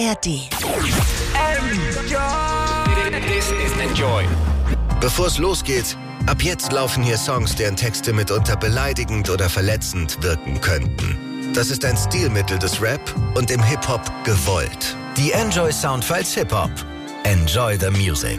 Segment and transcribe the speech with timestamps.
[0.00, 0.16] Is
[3.80, 4.24] Enjoy.
[5.00, 5.96] Bevor es losgeht,
[6.26, 11.52] ab jetzt laufen hier Songs, deren Texte mitunter beleidigend oder verletzend wirken könnten.
[11.52, 13.00] Das ist ein Stilmittel des Rap
[13.34, 14.96] und im Hip-Hop gewollt.
[15.16, 16.70] Die Enjoy Soundfiles Hip-Hop.
[17.24, 18.38] Enjoy the Music.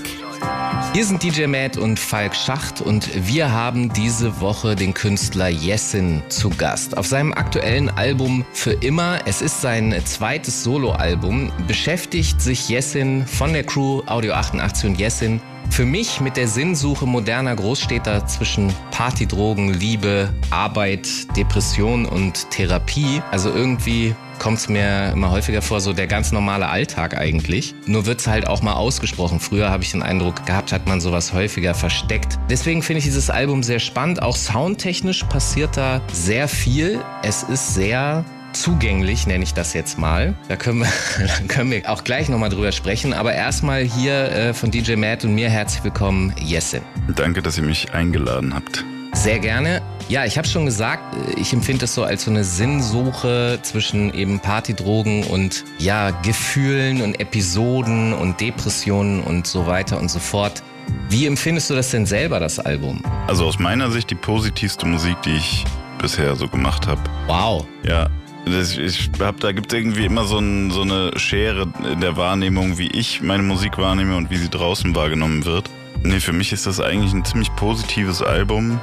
[0.93, 6.23] Hier sind DJ Matt und Falk Schacht und wir haben diese Woche den Künstler Jessin
[6.29, 6.97] zu Gast.
[6.97, 13.53] Auf seinem aktuellen Album Für immer, es ist sein zweites Soloalbum, beschäftigt sich Jessin von
[13.53, 19.73] der Crew Audio 88 und Jessin für mich mit der Sinnsuche moderner Großstädter zwischen Partydrogen,
[19.73, 23.21] Liebe, Arbeit, Depression und Therapie.
[23.31, 27.75] Also irgendwie kommt es mir immer häufiger vor, so der ganz normale Alltag eigentlich.
[27.85, 29.39] Nur wird es halt auch mal ausgesprochen.
[29.39, 32.39] Früher habe ich den Eindruck gehabt, hat man sowas häufiger versteckt.
[32.49, 34.21] Deswegen finde ich dieses Album sehr spannend.
[34.21, 37.01] Auch soundtechnisch passiert da sehr viel.
[37.21, 40.33] Es ist sehr zugänglich, nenne ich das jetzt mal.
[40.47, 40.87] Da können wir,
[41.19, 43.13] da können wir auch gleich nochmal drüber sprechen.
[43.13, 46.81] Aber erstmal hier äh, von DJ Matt und mir herzlich willkommen, Jessin.
[47.15, 48.83] Danke, dass ihr mich eingeladen habt.
[49.13, 49.81] Sehr gerne.
[50.07, 54.13] Ja, ich habe schon gesagt, äh, ich empfinde es so als so eine Sinnsuche zwischen
[54.13, 60.63] eben Partydrogen und ja, Gefühlen und Episoden und Depressionen und so weiter und so fort.
[61.09, 63.03] Wie empfindest du das denn selber, das Album?
[63.27, 65.63] Also aus meiner Sicht die positivste Musik, die ich
[65.99, 67.01] bisher so gemacht habe.
[67.27, 67.67] Wow.
[67.83, 68.09] Ja,
[68.45, 72.17] das, ich hab, da gibt es irgendwie immer so, ein, so eine Schere in der
[72.17, 75.69] Wahrnehmung, wie ich meine Musik wahrnehme und wie sie draußen wahrgenommen wird.
[76.03, 78.79] Nee, für mich ist das eigentlich ein ziemlich positives Album.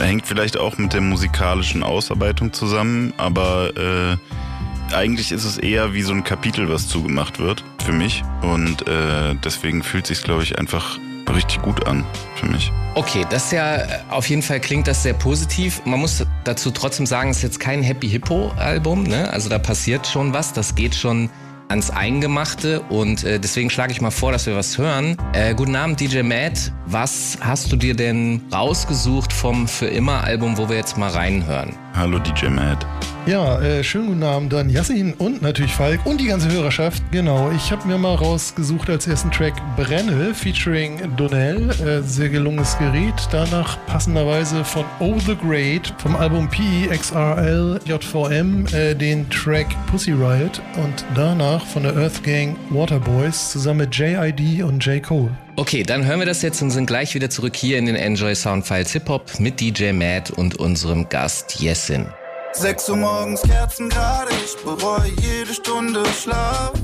[0.00, 6.02] Hängt vielleicht auch mit der musikalischen Ausarbeitung zusammen, aber äh, eigentlich ist es eher wie
[6.02, 8.22] so ein Kapitel, was zugemacht wird für mich.
[8.42, 10.98] Und äh, deswegen fühlt sich glaube ich, einfach
[11.34, 12.04] richtig gut an
[12.36, 12.72] für mich.
[12.94, 15.82] Okay, das ja auf jeden Fall klingt das sehr positiv.
[15.84, 19.30] Man muss dazu trotzdem sagen, es ist jetzt kein Happy Hippo Album, ne?
[19.32, 21.28] Also da passiert schon was, das geht schon
[21.68, 25.16] ans Eingemachte und äh, deswegen schlage ich mal vor, dass wir was hören.
[25.32, 26.72] Äh, guten Abend, DJ Matt.
[26.86, 31.74] Was hast du dir denn rausgesucht vom Für immer Album, wo wir jetzt mal reinhören?
[31.98, 32.86] Hallo DJ Matt.
[33.26, 37.02] Ja, äh, schönen guten Abend an Yassin und natürlich Falk und die ganze Hörerschaft.
[37.10, 41.70] Genau, ich habe mir mal rausgesucht als ersten Track Brenne featuring Donnell.
[41.70, 43.14] Äh, sehr gelungenes Gerät.
[43.32, 50.62] Danach passenderweise von Oh the Great vom Album PXRL JVM äh, den Track Pussy Riot
[50.76, 55.02] und danach von der Earth Gang Waterboys zusammen mit JID und J.
[55.02, 55.32] Cole.
[55.58, 58.32] Okay, dann hören wir das jetzt und sind gleich wieder zurück hier in den Enjoy
[58.32, 62.06] Soundfiles Hip Hop mit DJ Matt und unserem Gast Jessin.
[62.52, 66.74] 6 Uhr morgens Kerzen gerade, ich bereue jede Stunde Schlaf.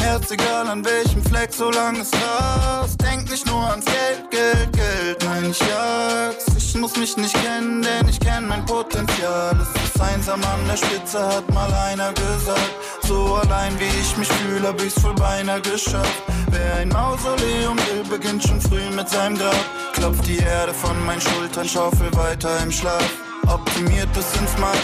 [0.00, 3.00] Herz egal an welchem Fleck, solange es rast.
[3.00, 6.57] Denk nicht nur ans Geld, Geld, Geld, nein, ich jag's.
[6.68, 9.56] Ich muss mich nicht kennen, denn ich kenn mein Potenzial.
[9.58, 12.74] Es ist einsam an der Spitze, hat mal einer gesagt.
[13.04, 16.22] So allein wie ich mich fühle, hab ich's voll beinahe geschafft.
[16.50, 19.64] Wer ein Mausoleum will, beginnt schon früh mit seinem Grab.
[19.94, 23.12] Klopft die Erde von meinen Schultern, schaufel weiter im Schlaf.
[23.46, 24.76] Optimiert bis ins Mark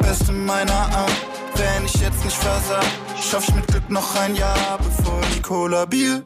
[0.00, 1.12] Beste meiner Art.
[1.56, 2.86] Wenn ich jetzt nicht versag,
[3.20, 6.22] schaff ich mit Glück noch ein Jahr, bevor ich kollabier.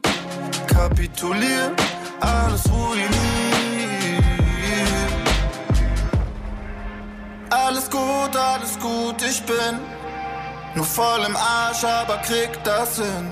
[0.67, 1.73] Kapitulier,
[2.21, 3.32] alles ruiniert.
[7.53, 9.79] Alles gut, alles gut, ich bin
[10.73, 13.31] nur voll im Arsch, aber krieg das hin.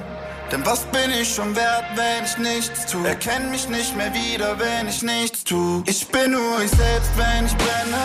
[0.52, 3.04] Denn was bin ich schon wert, wenn ich nichts tu?
[3.04, 5.81] Erkenn mich nicht mehr wieder, wenn ich nichts tu.
[5.88, 8.04] Ich bin nur ich selbst, wenn ich brenne.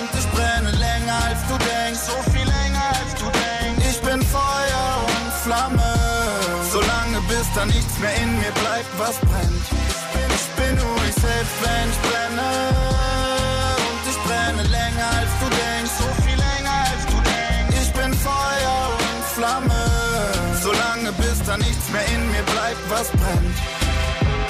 [0.00, 2.00] Und ich brenne länger als du denkst.
[2.00, 3.86] So viel länger als du denkst.
[3.90, 5.94] Ich bin Feuer und Flamme.
[6.72, 9.66] Solange bis da nichts mehr in mir bleibt, was brennt.
[10.34, 12.83] Ich bin nur ich selbst, wenn ich brenne.
[23.04, 23.56] Was brennt.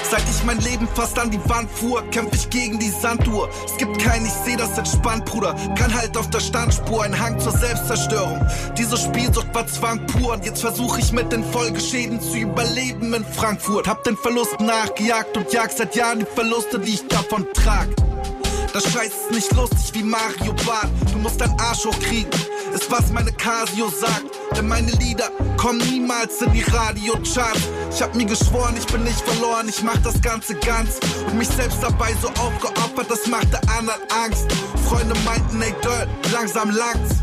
[0.03, 3.49] Seit ich mein Leben fast an die Wand fuhr, kämpf ich gegen die Sanduhr.
[3.65, 5.55] Es gibt keinen, ich seh das entspannt, Bruder.
[5.77, 8.47] Kein Halt auf der Standspur, ein Hang zur Selbstzerstörung.
[8.77, 13.25] Diese Spielsucht war Zwang pur und jetzt versuche ich mit den Folgeschäden zu überleben in
[13.25, 13.89] Frankfurt.
[13.89, 17.89] Hab den Verlust nachgejagt und jag seit Jahren die Verluste, die ich davon trag.
[18.75, 20.91] Das Scheiß ist nicht lustig wie Mario Bart.
[21.13, 22.29] Du musst dein Arsch hochkriegen,
[22.75, 24.25] ist was meine Casio sagt.
[24.57, 27.69] Denn meine Lieder kommen niemals in die Radiocharts.
[27.95, 30.99] Ich hab mir geschworen, ich bin nicht verloren, ich mach das Ganze ganz.
[31.25, 34.47] Und mich selbst dabei so aufgeopfert, das machte anderen Angst.
[34.89, 37.23] Freunde meinten, ey Girl, langsam langt's.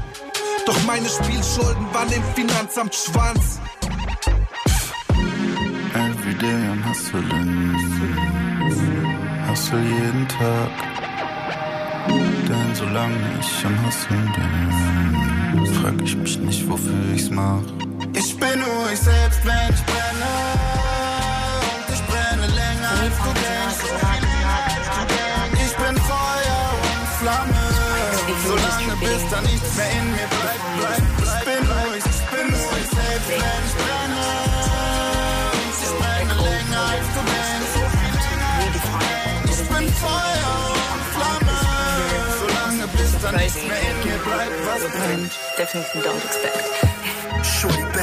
[0.65, 3.59] Doch meine Spielschulden waren dem Finanzamt Schwanz.
[5.95, 7.75] Everyday am Hustlen.
[9.50, 11.00] Hustle jeden Tag.
[12.07, 17.63] Denn solange ich am Hustlen bin, frag ich mich nicht, wofür ich's mach.
[18.15, 20.31] Ich bin nur ich selbst, wenn ich brenne.
[21.63, 23.61] Und ich brenne länger als du denkst.
[45.01, 45.39] Bleibt, was brennt.
[45.57, 47.00] Definitely don't expect.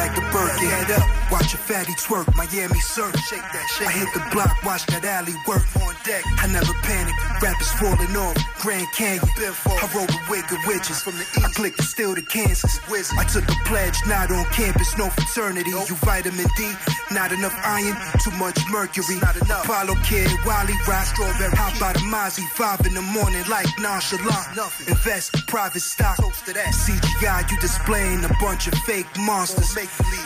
[0.08, 3.88] Back to Birkin, head up, watch a fatty twerk, Miami surf, shake that shit.
[3.88, 6.24] I hit the block, watch that alley work on deck.
[6.40, 7.12] I never panic,
[7.42, 9.20] rappers falling off, Grand Canyon.
[9.20, 11.44] I roll with wicked witches from the east.
[11.44, 12.80] I click to steal the Kansas.
[12.88, 15.70] I took a pledge, not on campus, no fraternity.
[15.76, 16.72] You vitamin D,
[17.12, 17.92] not enough iron,
[18.24, 19.20] too much mercury.
[19.20, 19.68] Not enough.
[19.68, 21.52] Apollo kid, Wally ride strawberry.
[21.52, 24.56] Hop out of Mozzie, five in the morning, like nonchalant.
[24.88, 26.16] Invest private stock.
[26.16, 26.72] Toast to that.
[26.72, 29.76] CGI, you displaying a bunch of fake monsters.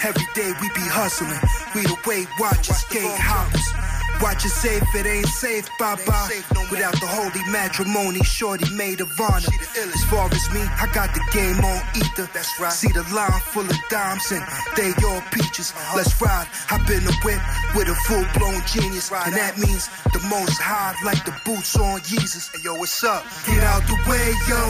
[0.05, 1.39] Every day we be hustling.
[1.75, 3.73] We the Weight Watchers, gate hoppers.
[4.21, 6.31] Watch it safe, it ain't safe, bye bye.
[6.71, 9.51] Without the holy matrimony, shorty made of honor.
[9.77, 12.31] As far as me, I got the game on ether.
[12.33, 12.73] That's right.
[12.73, 14.45] See the line full of dimes and
[14.77, 15.75] they all peaches.
[15.97, 16.47] Let's ride.
[16.71, 17.41] I've been a whip
[17.75, 22.01] with a full blown genius, and that means the most high, like the boots on
[22.03, 22.49] Jesus.
[22.55, 23.25] Hey yo, what's up?
[23.47, 24.63] Get out the way, yo.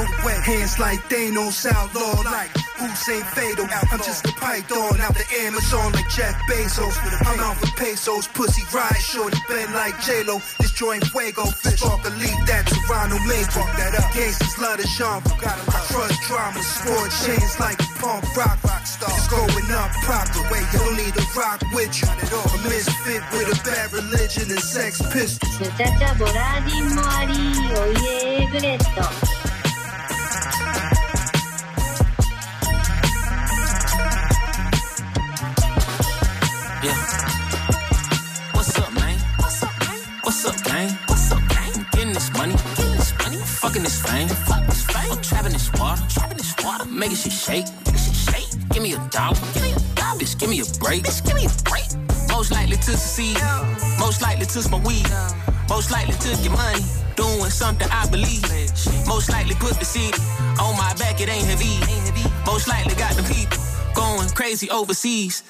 [0.43, 2.51] Hands like Thanos, outlaw like
[2.82, 3.68] Hussein Fatal.
[3.92, 6.96] I'm just a python out the Amazon like Jeff Bezos.
[7.28, 10.42] I'm out for pesos, pussy ride, shorty bend like J-Lo.
[10.60, 13.48] This joint fuego, fish off the leaf that Toronto made.
[13.52, 14.14] Fuck that up.
[14.14, 15.22] Gangsters love the genre.
[15.44, 18.58] I trust drama, sport chains like a punk rock.
[18.64, 19.10] rock star.
[19.12, 20.42] It's going up proper.
[20.52, 22.08] Way you don't need a rock with you.
[22.08, 25.58] A misfit with a bad religion and sex pistols.
[25.58, 27.34] チャチャチャボラディンもあり
[27.76, 29.41] おいえグレット
[36.83, 36.99] Yeah.
[38.55, 39.17] What's up, man?
[39.39, 39.99] What's up, man?
[40.23, 40.91] What's up, gang?
[41.07, 41.71] What's up, gang?
[41.77, 42.57] I'm getting this money.
[42.75, 43.37] Getting this money.
[43.37, 44.29] Fucking this fame.
[44.29, 45.13] Fuck this fame.
[45.13, 46.03] I'm trapping this water.
[46.09, 46.85] Trapping this water.
[46.87, 47.67] Making shit shake.
[47.87, 48.69] Making shit shake.
[48.71, 49.39] Give me a dollar.
[49.55, 50.19] Give me a dollar.
[50.19, 51.05] Bitch, give me a break.
[51.05, 51.87] Bitch, give me a break.
[52.29, 53.39] Most likely to succeed.
[54.01, 55.07] Most likely to smoke weed.
[55.69, 56.83] Most likely to get money.
[57.15, 58.43] Doing something I believe.
[59.07, 60.19] Most likely put the seed
[60.59, 61.21] on my back.
[61.21, 61.79] It ain't heavy.
[62.45, 63.63] Most likely got the people
[63.95, 65.45] going crazy overseas.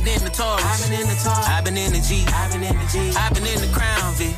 [0.00, 0.64] I've been in the Taurus.
[0.64, 1.46] I've been in the Taurus.
[1.46, 2.24] I've been in the G.
[2.32, 3.12] I've been in the G.
[3.20, 4.32] I've been in the Crown Vic.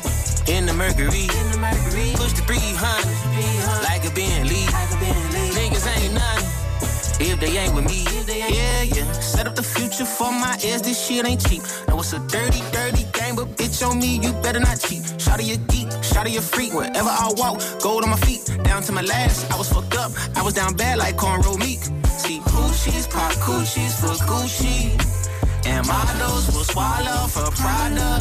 [0.51, 1.23] In the Mercury.
[1.23, 2.11] In the Mercury.
[2.19, 3.79] Push the 300.
[3.87, 4.67] Like a Bentley.
[4.75, 5.55] Like a Bentley.
[5.55, 7.31] Niggas ain't nothing.
[7.31, 8.03] If they ain't with me.
[8.27, 9.09] Yeah, yeah.
[9.23, 10.81] Set up the future for my ears.
[10.81, 11.63] This shit ain't cheap.
[11.87, 14.99] Know it's a dirty, dirty game, but bitch on me, you better not cheat.
[15.15, 16.73] Shout of your geek, shout of your freak.
[16.73, 18.43] Wherever I walk, gold on my feet.
[18.63, 20.11] Down to my last, I was fucked up.
[20.35, 21.79] I was down bad like cornrow meek.
[22.19, 25.22] See, coochies, pop coochies for Gucci.
[25.65, 28.19] And models will swallow for Prada.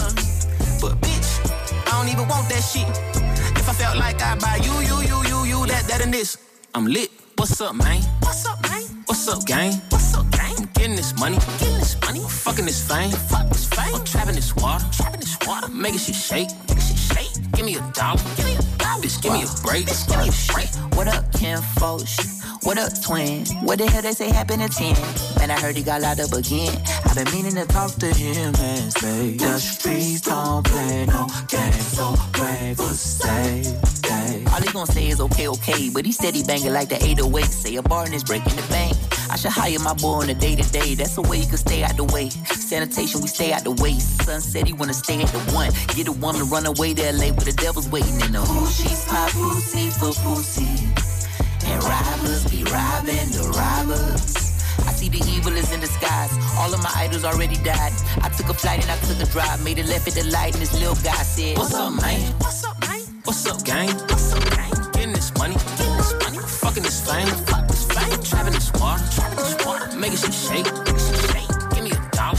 [0.80, 1.30] But bitch,
[1.86, 2.88] I don't even want that shit.
[3.56, 6.38] If I felt like I buy you, you, you, you, you, that, that, and this,
[6.74, 7.10] I'm lit.
[7.36, 8.02] What's up, man?
[8.20, 8.82] What's up, man?
[9.06, 9.72] What's up, gang?
[9.88, 10.54] What's up, gang?
[10.58, 11.38] I'm getting this money.
[11.58, 12.20] Getting this money.
[12.20, 13.10] I'm fucking this fame.
[13.10, 13.94] Fuck this fame.
[13.94, 14.84] I'm trapping this water.
[14.92, 15.68] Trapping this water.
[15.68, 16.48] Making shit shake.
[16.68, 17.52] Making shit shake.
[17.52, 18.20] Give me a dollar.
[18.36, 18.71] Give me a dollar.
[19.00, 19.87] Bitch, give me a break.
[19.87, 20.96] Bitch, give me a break.
[20.96, 22.08] What up, Ken Foch?
[22.62, 23.44] What up, twin?
[23.62, 24.94] What the hell they say happened to 10?
[25.39, 26.81] Man, I heard he got locked up again.
[27.05, 31.86] I've been meaning to talk to him and say, The streets don't play no games,
[31.86, 33.72] so pray for safety.
[34.53, 37.44] All he gonna say is okay, okay, but he steady banging like the 808.
[37.46, 38.96] Say a bar and it's breaking the bank.
[39.32, 40.94] I should hire my boy on a day to day.
[40.94, 42.29] That's the way you can stay out the way.
[42.29, 43.98] Sanitation, we stay out the way.
[43.98, 45.72] Said he wanna stay at the one.
[45.96, 49.06] Get a woman, run away to LA where the devil's waiting in the who she's
[49.06, 50.69] pop pussy for pussy.
[51.65, 54.36] And robbers be robbing the robbers.
[54.84, 56.36] I see the evil is in disguise.
[56.60, 57.93] All of my idols already died.
[58.20, 59.65] I took a flight and I took a drive.
[59.65, 62.20] Made it left at the light and this little guy said, What's up, man?
[62.36, 63.01] What's up, man?
[63.24, 63.96] What's up, gang?
[64.12, 64.93] What's up, gang?
[64.93, 65.56] Getting this money.
[66.72, 67.26] Fucking this fame.
[67.44, 68.22] Fuck this fame.
[68.22, 69.05] Trapping this water.
[69.14, 69.94] Trapping this water.
[69.94, 70.64] Making shit shake.
[70.64, 71.74] Making shit shake.
[71.74, 72.38] Give me a dollar.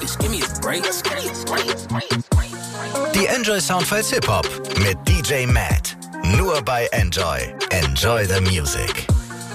[0.00, 0.82] Bitch, give me a break.
[0.84, 1.88] Give me a break.
[1.90, 3.12] break, break.
[3.12, 5.98] Die Enjoy Soundfiles Hip Hop mit DJ Matt.
[6.38, 7.54] Nur bei Enjoy.
[7.68, 9.06] Enjoy the Music.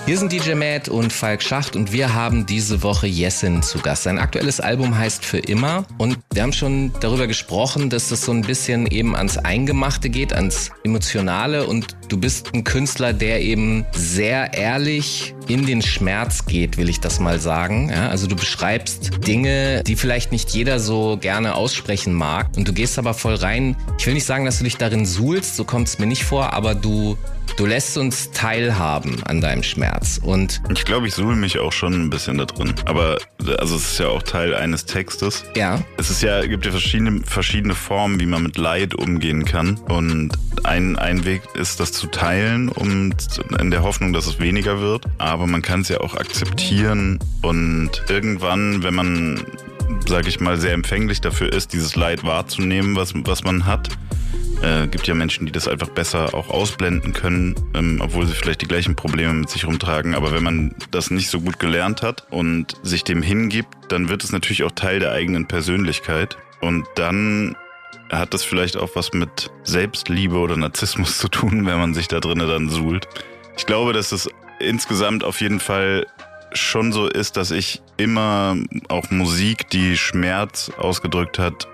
[0.08, 4.04] Wir sind DJ Matt und Falk Schacht und wir haben diese Woche Jessin zu Gast.
[4.04, 8.32] Sein aktuelles Album heißt Für immer und wir haben schon darüber gesprochen, dass das so
[8.32, 13.86] ein bisschen eben ans Eingemachte geht, ans Emotionale und du bist ein Künstler, der eben
[13.94, 17.90] sehr ehrlich in den Schmerz geht, will ich das mal sagen.
[17.90, 22.50] Ja, also du beschreibst Dinge, die vielleicht nicht jeder so gerne aussprechen mag.
[22.56, 23.76] Und du gehst aber voll rein.
[23.98, 26.54] Ich will nicht sagen, dass du dich darin suhlst, so kommt es mir nicht vor,
[26.54, 27.18] aber du
[27.56, 31.94] Du lässt uns teilhaben an deinem Schmerz und ich glaube, ich suhl mich auch schon
[31.94, 32.76] ein bisschen da drin.
[32.86, 33.18] Aber
[33.58, 35.44] also es ist ja auch Teil eines Textes.
[35.56, 35.82] Ja.
[35.98, 40.34] Es ist ja gibt ja verschiedene verschiedene Formen, wie man mit Leid umgehen kann und
[40.66, 43.14] ein ein Weg ist das zu teilen, um
[43.60, 45.06] in der Hoffnung, dass es weniger wird.
[45.18, 49.46] Aber man kann es ja auch akzeptieren und irgendwann, wenn man
[50.08, 53.90] sage ich mal, sehr empfänglich dafür ist, dieses Leid wahrzunehmen, was, was man hat,
[54.62, 58.62] äh, gibt ja Menschen, die das einfach besser auch ausblenden können, ähm, obwohl sie vielleicht
[58.62, 60.16] die gleichen Probleme mit sich rumtragen.
[60.16, 64.24] Aber wenn man das nicht so gut gelernt hat und sich dem hingibt, dann wird
[64.24, 66.38] es natürlich auch Teil der eigenen Persönlichkeit.
[66.60, 67.56] Und dann
[68.12, 72.20] hat das vielleicht auch was mit Selbstliebe oder Narzissmus zu tun, wenn man sich da
[72.20, 73.08] drinnen dann suhlt.
[73.58, 76.06] Ich glaube, dass es insgesamt auf jeden Fall
[76.54, 78.56] schon so ist, dass ich immer
[78.88, 81.68] auch Musik, die Schmerz ausgedrückt hat,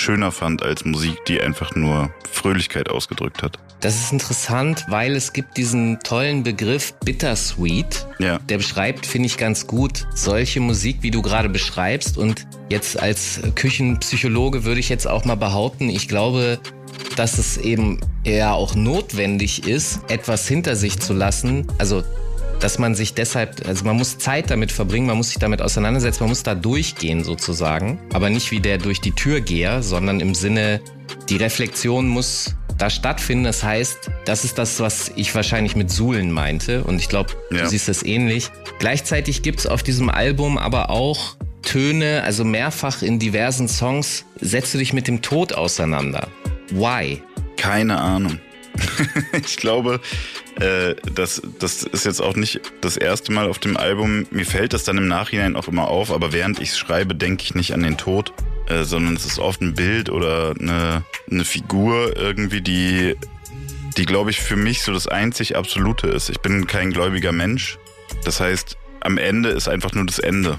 [0.00, 3.58] schöner fand als Musik, die einfach nur Fröhlichkeit ausgedrückt hat.
[3.80, 8.06] Das ist interessant, weil es gibt diesen tollen Begriff Bittersweet.
[8.18, 8.38] Ja.
[8.38, 12.18] Der beschreibt, finde ich ganz gut, solche Musik, wie du gerade beschreibst.
[12.18, 16.58] Und jetzt als Küchenpsychologe würde ich jetzt auch mal behaupten, ich glaube,
[17.16, 21.66] dass es eben eher auch notwendig ist, etwas hinter sich zu lassen.
[21.78, 22.04] Also
[22.60, 26.22] dass man sich deshalb, also man muss Zeit damit verbringen, man muss sich damit auseinandersetzen,
[26.22, 30.34] man muss da durchgehen sozusagen, aber nicht wie der durch die Tür gehe, sondern im
[30.34, 30.80] Sinne,
[31.28, 33.44] die Reflexion muss da stattfinden.
[33.44, 37.62] Das heißt, das ist das, was ich wahrscheinlich mit Suhlen meinte und ich glaube, ja.
[37.62, 38.50] du siehst das ähnlich.
[38.78, 44.78] Gleichzeitig gibt's auf diesem Album aber auch Töne, also mehrfach in diversen Songs setzt du
[44.78, 46.28] dich mit dem Tod auseinander.
[46.70, 47.22] Why?
[47.56, 48.38] Keine Ahnung.
[49.32, 50.00] ich glaube,
[50.60, 54.26] äh, das, das ist jetzt auch nicht das erste Mal auf dem Album.
[54.30, 57.54] Mir fällt das dann im Nachhinein auch immer auf, aber während ich schreibe, denke ich
[57.54, 58.32] nicht an den Tod,
[58.68, 63.16] äh, sondern es ist oft ein Bild oder eine, eine Figur irgendwie, die,
[63.96, 66.30] die glaube ich für mich so das einzig Absolute ist.
[66.30, 67.78] Ich bin kein gläubiger Mensch.
[68.24, 70.58] Das heißt, am Ende ist einfach nur das Ende.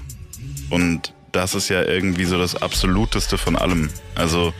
[0.70, 3.88] Und das ist ja irgendwie so das Absoluteste von allem.
[4.14, 4.52] Also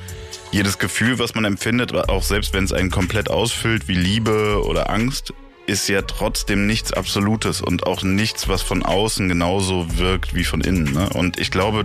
[0.53, 4.91] jedes Gefühl, was man empfindet, auch selbst wenn es einen komplett ausfüllt, wie Liebe oder
[4.91, 5.33] Angst,
[5.67, 10.61] ist ja trotzdem nichts Absolutes und auch nichts, was von außen genauso wirkt wie von
[10.61, 10.93] innen.
[10.93, 11.09] Ne?
[11.11, 11.85] Und ich glaube,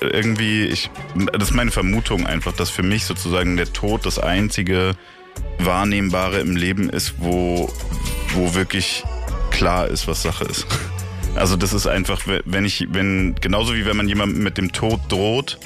[0.00, 0.90] irgendwie, ich,
[1.32, 4.96] das ist meine Vermutung einfach, dass für mich sozusagen der Tod das einzige
[5.58, 7.70] Wahrnehmbare im Leben ist, wo,
[8.32, 9.04] wo wirklich
[9.50, 10.66] klar ist, was Sache ist.
[11.34, 15.00] Also das ist einfach, wenn ich, wenn, genauso wie wenn man jemandem mit dem Tod
[15.10, 15.58] droht,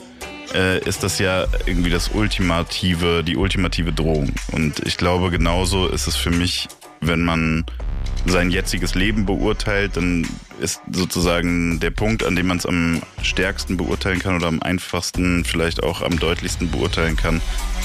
[0.54, 4.32] äh, ist das ja irgendwie das ultimative, die ultimative Drohung.
[4.52, 6.68] Und ich glaube, genauso ist es für mich,
[7.00, 7.64] wenn man
[8.26, 10.26] sein jetziges Leben beurteilt, dann
[10.60, 15.44] ist sozusagen der Punkt, an dem man es am stärksten beurteilen kann oder am einfachsten,
[15.44, 17.40] vielleicht auch am deutlichsten beurteilen kann,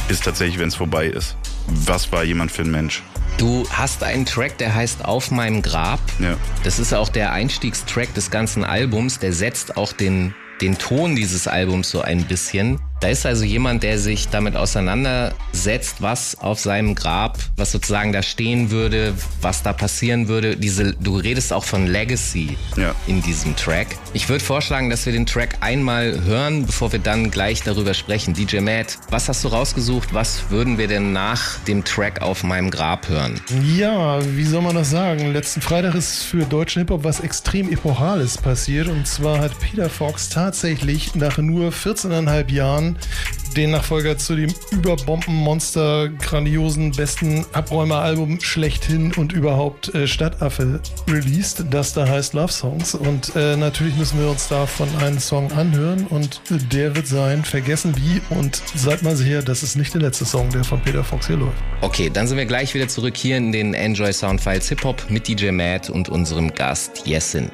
[0.10, 1.38] ist tatsächlich, wenn es vorbei ist.
[1.67, 3.01] Was war jemand für ein Mensch?
[3.38, 6.00] Du hast einen Track, der heißt Auf meinem Grab.
[6.19, 6.38] Ja.
[6.63, 9.19] Das ist auch der Einstiegstrack des ganzen Albums.
[9.19, 12.79] Der setzt auch den den Ton dieses Albums so ein bisschen.
[13.01, 18.23] Da ist also jemand, der sich damit auseinandersetzt, was auf seinem Grab, was sozusagen da
[18.23, 20.55] stehen würde, was da passieren würde.
[20.55, 22.95] Diese, du redest auch von Legacy ja.
[23.07, 23.87] in diesem Track.
[24.13, 28.33] Ich würde vorschlagen, dass wir den Track einmal hören, bevor wir dann gleich darüber sprechen.
[28.33, 30.13] DJ Matt, was hast du rausgesucht?
[30.13, 33.41] Was würden wir denn nach dem Track auf meinem Grab hören?
[33.75, 35.33] Ja, wie soll man das sagen?
[35.33, 38.87] Letzten Freitag ist für deutschen Hip-Hop was extrem Epochales passiert.
[38.87, 42.97] Und zwar hat Peter Fox tatsächlich nach nur 14,5 Jahren Jahren
[43.55, 51.93] den Nachfolger zu dem Überbombenmonster grandiosen besten Abräumer-Album schlechthin und überhaupt äh, Stadtaffe released, das
[51.93, 52.95] da heißt Love Songs.
[52.95, 57.95] Und äh, natürlich müssen wir uns davon einen Song anhören und der wird sein Vergessen
[57.95, 61.27] wie und seid mal sicher, das ist nicht der letzte Song, der von Peter Fox
[61.27, 61.55] hier läuft.
[61.79, 65.29] Okay, dann sind wir gleich wieder zurück hier in den Enjoy Soundfiles Hip Hop mit
[65.29, 67.49] DJ Matt und unserem Gast Jessin.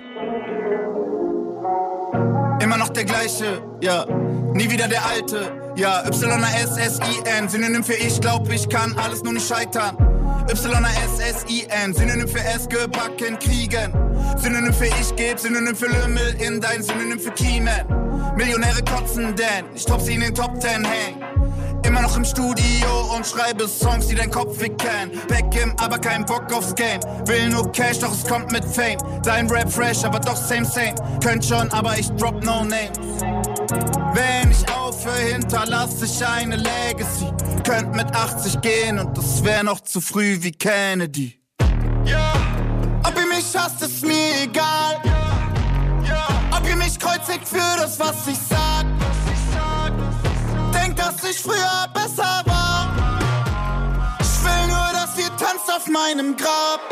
[2.59, 4.05] Immer noch der gleiche, ja,
[4.53, 5.51] nie wieder der alte.
[5.75, 9.96] Ja, Y-A-S-S-I-N, Synonym für ich glaub, ich kann alles nur nicht scheitern.
[10.50, 13.93] Y-A-S-S-I-N, Synonym für S gebacken kriegen.
[14.38, 17.86] Synonym für ich geb, Synonym für Lümmel in dein Synonym für Kiemen.
[18.36, 21.24] Millionäre kotzen, denn ich top sie in den Top Ten hängen.
[21.86, 25.12] Immer noch im Studio und schreibe Songs, die dein Kopf wicken.
[25.27, 27.01] Beckham, aber kein Bock aufs Game.
[27.25, 28.98] Will nur Cash, doch es kommt mit Fame.
[29.24, 30.96] Dein Rap fresh, aber doch same, same.
[31.24, 33.50] Könnt schon, aber ich drop no names.
[34.13, 37.32] Wenn ich aufhöre, hinterlasse ich eine Legacy.
[37.63, 41.39] könnt mit 80 gehen und das wär noch zu früh wie Kennedy.
[43.03, 45.01] Ob ihr mich hasst, ist mir egal.
[46.51, 48.86] Ob ihr mich kreuzigt für das, was ich sag.
[50.74, 52.89] Denkt, dass ich früher besser war.
[54.20, 56.90] Ich will nur, dass ihr tanzt auf meinem Grab.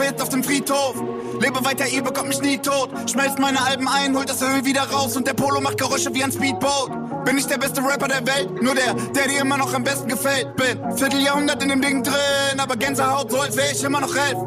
[0.00, 0.94] Spät auf dem Friedhof.
[1.40, 2.88] Lebe weiter, ihr bekommt mich nie tot.
[3.10, 6.24] Schmelzt meine Alben ein, holt das Öl wieder raus und der Polo macht Geräusche wie
[6.24, 7.24] ein Speedboat.
[7.26, 8.62] Bin ich der beste Rapper der Welt?
[8.62, 10.56] Nur der, der dir immer noch am besten gefällt.
[10.56, 14.38] Bin Vierteljahrhundert in dem Ding drin, aber Gänsehaut, so als wäre ich immer noch elf.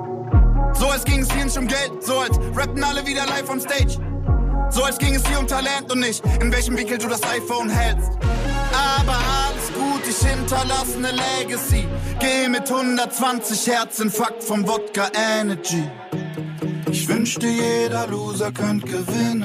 [0.74, 3.62] So als ging es hier nicht um Geld, so als rappen alle wieder live on
[3.62, 4.00] stage.
[4.74, 7.70] So als ging es hier um Talent und nicht, in welchem Winkel du das iPhone
[7.70, 8.10] hältst.
[8.74, 11.88] Aber alles gut, ich hinterlasse ne Legacy.
[12.20, 15.88] Geh mit 120 Herzinfarkt vom Wodka Energy.
[16.90, 19.44] Ich wünschte, jeder Loser könnte gewinnen.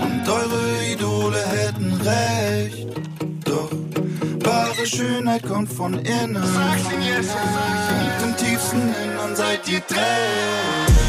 [0.00, 2.88] Und eure Idole hätten recht.
[3.44, 3.70] Doch
[4.44, 6.42] wahre Schönheit kommt von innen.
[6.42, 11.07] Sag's ihm jetzt, sag's Im tiefsten Innern seid ihr dreck.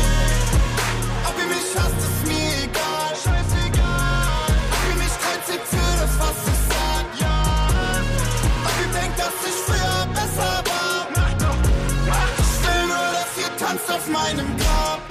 [14.10, 15.02] Meinem Grab.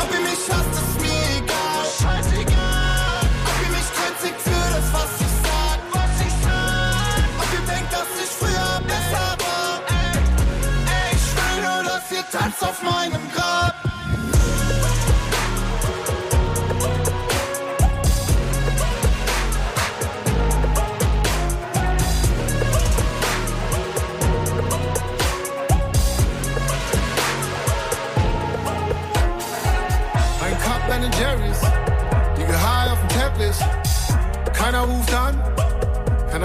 [0.00, 1.84] Ob ihr mich hasst, ist mir egal.
[2.00, 3.20] Scheißegal.
[3.48, 5.78] Ob ihr mich kreuzigt für das, was ich sag.
[5.92, 7.24] Was ich sag.
[7.42, 9.82] Ob ihr denkt, dass ich früher besser war.
[9.88, 10.18] Ey,
[10.86, 13.31] ey, ich will nur, dass ihr tanzt auf meinem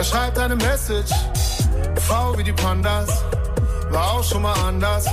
[0.07, 1.11] schreibt eine Message.
[2.07, 3.09] V wie die Pandas,
[3.89, 5.05] war auch schon mal anders.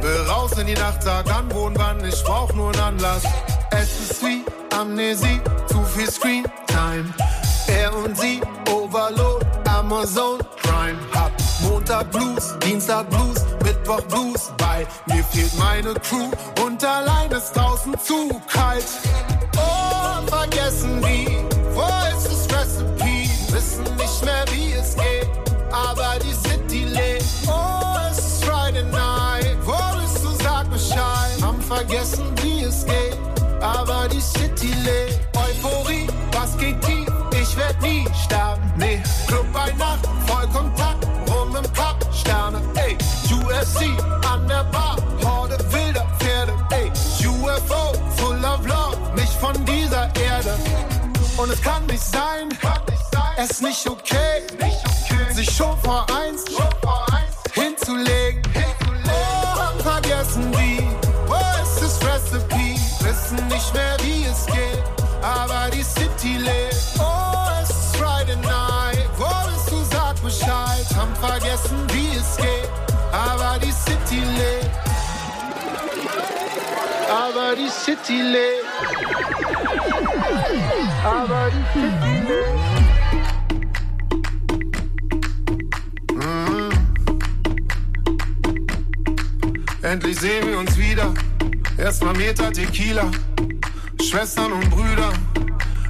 [0.00, 3.22] Will raus in die Nacht, sag an, wo und wann, ich brauch nur einen Anlass.
[3.70, 7.12] Es ist wie Amnesie, zu viel Screen Time.
[7.66, 10.98] Er und sie, Overload, Amazon Prime.
[11.12, 14.52] Hab Montag Blues, Dienstag Blues, Mittwoch Blues.
[14.56, 16.30] Bei mir fehlt meine Crew
[16.64, 18.86] und allein ist draußen zu kalt.
[19.56, 21.29] Oh, vergessen wie,
[24.80, 25.28] es geht,
[25.70, 27.24] aber die City lebt.
[27.46, 31.42] Oh, es ist Friday Night, wo bist du, sag Bescheid.
[31.42, 33.16] Haben vergessen wie es geht,
[33.60, 35.20] aber die City lebt.
[35.36, 37.06] Euphorie, was geht tief?
[37.32, 39.02] Ich werd nie sterben, nee.
[39.26, 42.96] Club bei Nacht, Vollkontakt, rum im Cup, Sterne, ey.
[43.30, 43.82] UFC
[44.30, 46.90] an der Bar, Horde wilder Pferde, ey.
[47.26, 50.54] UFO, full of love, nicht von dieser Erde.
[51.36, 52.50] Und es kann nicht sein,
[53.42, 54.42] es ist nicht okay,
[55.90, 56.44] vor eins
[57.52, 58.42] hinzulegen.
[59.06, 60.86] Oh, haben vergessen wie,
[61.26, 62.78] wo ist das Recipe?
[63.00, 64.84] Wissen nicht mehr wie es geht,
[65.20, 66.76] aber die City lebt.
[67.00, 70.86] Oh, es ist Friday Night, wo bist du, sag Bescheid.
[70.96, 72.70] Haben vergessen wie es geht,
[73.10, 74.70] aber die City lebt.
[77.10, 78.64] Aber die City lebt.
[81.04, 82.69] Aber die City lebt.
[90.20, 91.14] Sehen wir uns wieder.
[91.78, 93.10] Erstmal Meter Tequila.
[94.02, 95.12] Schwestern und Brüder.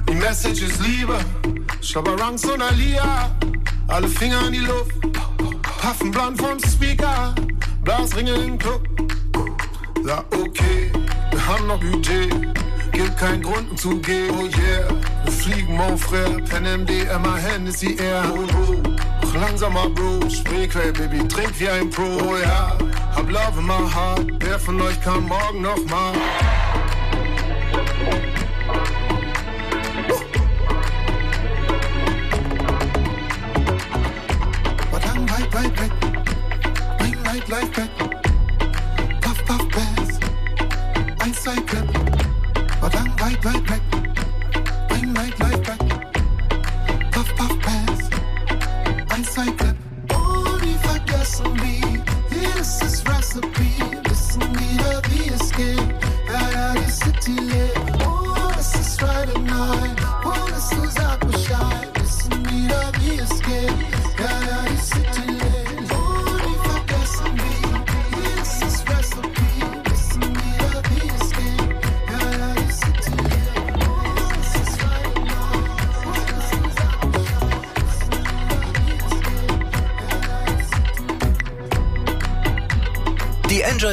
[0.07, 1.17] Die Message ist Liebe.
[1.81, 3.35] Schlabberangs und Alia.
[3.87, 4.95] Alle Finger in die Luft.
[5.81, 7.35] Puffen blank vom Speaker.
[7.83, 8.87] Blasringe im Club.
[10.03, 10.91] Sag okay,
[11.31, 12.31] wir haben noch Budget.
[12.93, 14.31] Gibt keinen Grund zu gehen.
[14.31, 14.87] Oh yeah,
[15.25, 16.41] wir fliegen mon frère.
[16.49, 18.23] Pen MD, Emma Hennessy Air.
[18.33, 19.37] Oh, oh.
[19.37, 20.29] Langsamer, Bro.
[20.29, 22.03] Spreequell, Baby, trink wie ein Pro.
[22.03, 22.90] Oh ja, hab
[23.31, 24.25] Love in my heart.
[24.39, 26.13] Wer von euch kann morgen noch mal?
[34.91, 35.91] But I'm right, right, right.
[36.97, 37.89] Bring right life back.
[39.21, 40.19] Puff, puff, pass.
[41.19, 41.87] Ein Cycle.
[42.81, 43.81] But I'm right, right, right.
[44.89, 45.79] Bring right life back.
[47.11, 48.09] Puff, puff, pass.
[49.15, 49.75] Ein Cycle.
[50.13, 52.01] Oh, die vergessen wie.
[52.35, 53.90] Hier ist das Recipe.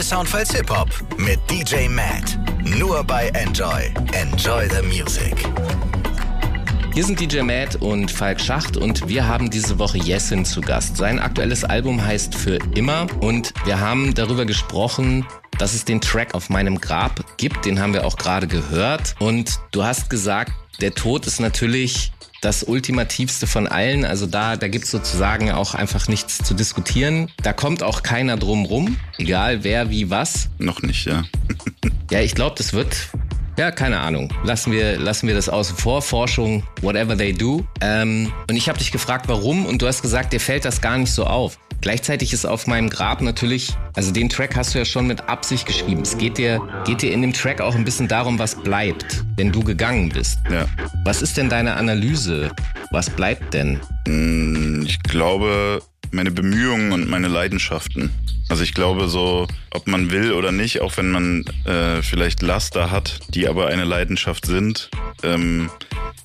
[0.08, 2.38] Soundfiles Hip Hop mit DJ Matt.
[2.64, 3.92] Nur bei Enjoy.
[4.14, 5.34] Enjoy the Music.
[6.94, 10.96] Hier sind DJ Matt und Falk Schacht und wir haben diese Woche Jessin zu Gast.
[10.96, 15.26] Sein aktuelles Album heißt Für immer und wir haben darüber gesprochen,
[15.58, 17.66] dass es den Track auf meinem Grab gibt.
[17.66, 19.14] Den haben wir auch gerade gehört.
[19.18, 24.04] Und du hast gesagt, der Tod ist natürlich das Ultimativste von allen.
[24.04, 27.30] Also da, da gibt's sozusagen auch einfach nichts zu diskutieren.
[27.42, 30.48] Da kommt auch keiner drum rum, egal wer, wie, was.
[30.58, 31.24] Noch nicht, ja.
[32.10, 33.08] ja, ich glaube, das wird.
[33.58, 34.32] Ja, keine Ahnung.
[34.44, 36.00] Lassen wir, lassen wir das außen vor.
[36.00, 37.66] Forschung, whatever they do.
[37.80, 40.96] Ähm, und ich habe dich gefragt, warum, und du hast gesagt, dir fällt das gar
[40.96, 41.58] nicht so auf.
[41.80, 45.64] Gleichzeitig ist auf meinem Grab natürlich, also den Track hast du ja schon mit Absicht
[45.64, 46.02] geschrieben.
[46.02, 49.52] Es geht dir, geht dir in dem Track auch ein bisschen darum, was bleibt, wenn
[49.52, 50.38] du gegangen bist.
[50.50, 50.66] Ja.
[51.04, 52.50] Was ist denn deine Analyse?
[52.90, 53.80] Was bleibt denn?
[54.06, 58.10] Mm, ich glaube, meine Bemühungen und meine Leidenschaften.
[58.48, 62.90] Also ich glaube so, ob man will oder nicht, auch wenn man äh, vielleicht Laster
[62.90, 64.90] hat, die aber eine Leidenschaft sind,
[65.22, 65.70] ähm,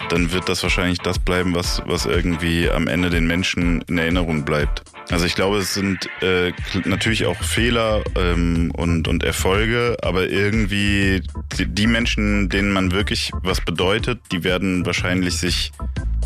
[0.09, 4.45] dann wird das wahrscheinlich das bleiben, was, was irgendwie am Ende den Menschen in Erinnerung
[4.45, 4.83] bleibt.
[5.09, 6.51] Also ich glaube, es sind äh,
[6.85, 11.21] natürlich auch Fehler ähm, und, und Erfolge, aber irgendwie
[11.57, 15.71] die, die Menschen, denen man wirklich was bedeutet, die werden wahrscheinlich sich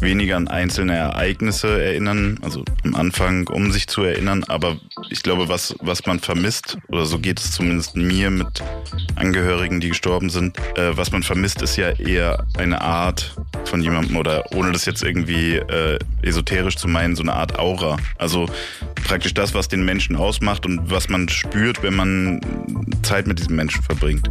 [0.02, 4.44] weniger an einzelne Ereignisse erinnern, also am Anfang, um sich zu erinnern.
[4.48, 4.78] Aber
[5.10, 8.64] ich glaube, was, was man vermisst, oder so geht es zumindest mir mit
[9.16, 14.18] Angehörigen, die gestorben sind, äh, was man vermisst, ist ja eher eine Art von jemandem,
[14.18, 17.98] oder ohne das jetzt irgendwie äh, esoterisch zu meinen, so eine Art Aura.
[18.18, 18.48] Also
[19.06, 22.42] praktisch das, was den Menschen ausmacht und was man spürt, wenn man
[23.04, 24.30] Zeit mit diesem Menschen verbringt.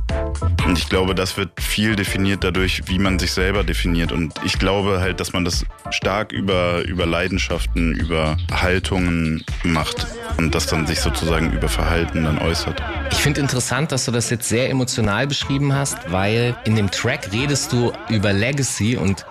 [0.67, 4.13] Und ich glaube, das wird viel definiert dadurch, wie man sich selber definiert.
[4.13, 5.56] Und ich glaube halt, dass man das
[5.91, 12.39] stark über, über Leidenschaften, über Haltungen macht und das dann sich sozusagen über Verhalten dann
[12.39, 12.83] äußert.
[13.13, 17.33] Ich finde interessant, dass du das jetzt sehr emotional beschrieben hast, weil in dem Track
[17.33, 19.25] redest du über Legacy und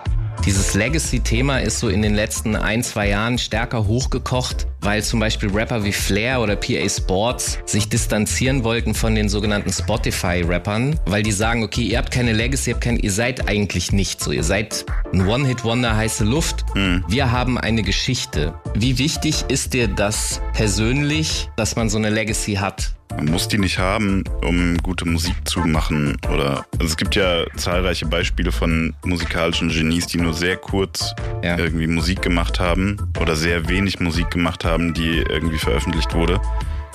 [0.44, 5.50] dieses Legacy-Thema ist so in den letzten ein, zwei Jahren stärker hochgekocht, weil zum Beispiel
[5.50, 11.32] Rapper wie Flair oder PA Sports sich distanzieren wollten von den sogenannten Spotify-Rappern, weil die
[11.32, 14.32] sagen, okay, ihr habt keine Legacy, ihr, habt kein, ihr seid eigentlich nicht so.
[14.32, 16.64] Ihr seid ein One-Hit-Wonder, heiße Luft.
[16.74, 17.04] Hm.
[17.08, 18.54] Wir haben eine Geschichte.
[18.74, 22.92] Wie wichtig ist dir das persönlich, dass man so eine Legacy hat?
[23.14, 26.16] Man muss die nicht haben, um gute Musik zu machen.
[26.32, 31.56] Oder also es gibt ja zahlreiche Beispiele von musikalischen Genies, die nur sehr kurz ja.
[31.58, 36.40] irgendwie Musik gemacht haben oder sehr wenig Musik gemacht haben, die irgendwie veröffentlicht wurde.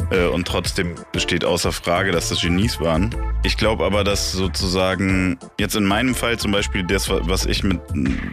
[0.09, 3.15] Äh, und trotzdem besteht außer Frage, dass das Genies waren.
[3.43, 7.79] Ich glaube aber, dass sozusagen jetzt in meinem Fall zum Beispiel das, was ich mit,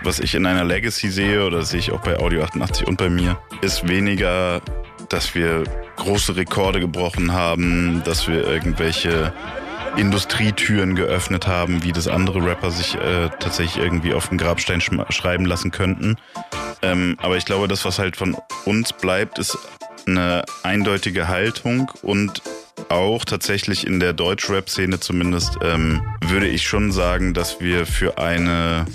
[0.02, 3.08] was ich in einer Legacy sehe, oder sehe ich auch bei Audio 88 und bei
[3.08, 4.60] mir, ist weniger,
[5.08, 5.64] dass wir
[5.96, 9.32] große Rekorde gebrochen haben, dass wir irgendwelche
[9.96, 14.90] Industrietüren geöffnet haben, wie das andere Rapper sich äh, tatsächlich irgendwie auf den Grabstein sch
[15.10, 16.16] schreiben lassen könnten.
[16.82, 19.58] Ähm, aber ich glaube, das, was halt von uns bleibt, ist
[20.06, 22.42] eine eindeutige Haltung und
[22.88, 28.86] auch tatsächlich in der Deutsch-Rap-Szene zumindest ähm, würde ich schon sagen, dass wir für eine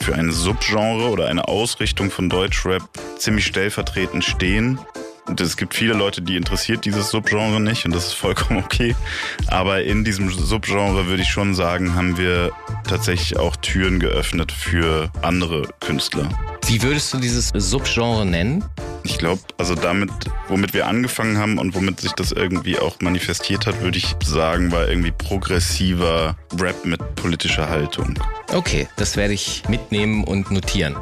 [0.00, 2.82] für eine Subgenre oder eine Ausrichtung von Deutschrap
[3.18, 4.80] ziemlich stellvertretend stehen
[5.40, 8.94] es gibt viele Leute, die interessiert dieses Subgenre nicht und das ist vollkommen okay.
[9.48, 12.52] Aber in diesem Subgenre würde ich schon sagen, haben wir
[12.88, 16.28] tatsächlich auch Türen geöffnet für andere Künstler.
[16.66, 18.64] Wie würdest du dieses Subgenre nennen?
[19.04, 20.10] Ich glaube, also damit,
[20.48, 24.70] womit wir angefangen haben und womit sich das irgendwie auch manifestiert hat, würde ich sagen,
[24.70, 28.14] war irgendwie progressiver Rap mit politischer Haltung.
[28.52, 30.96] Okay, das werde ich mitnehmen und notieren.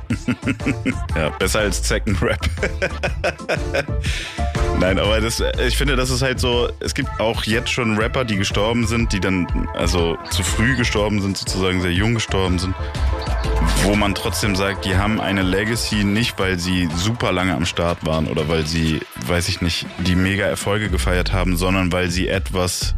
[1.16, 2.40] ja, besser als Second-Rap.
[4.80, 8.24] Nein, aber das, ich finde, das ist halt so, es gibt auch jetzt schon Rapper,
[8.24, 12.74] die gestorben sind, die dann also zu früh gestorben sind, sozusagen sehr jung gestorben sind,
[13.82, 18.06] wo man trotzdem sagt, die haben eine Legacy nicht, weil sie super lange am Start
[18.06, 22.28] waren oder weil sie, weiß ich nicht, die mega Erfolge gefeiert haben, sondern weil sie
[22.28, 22.94] etwas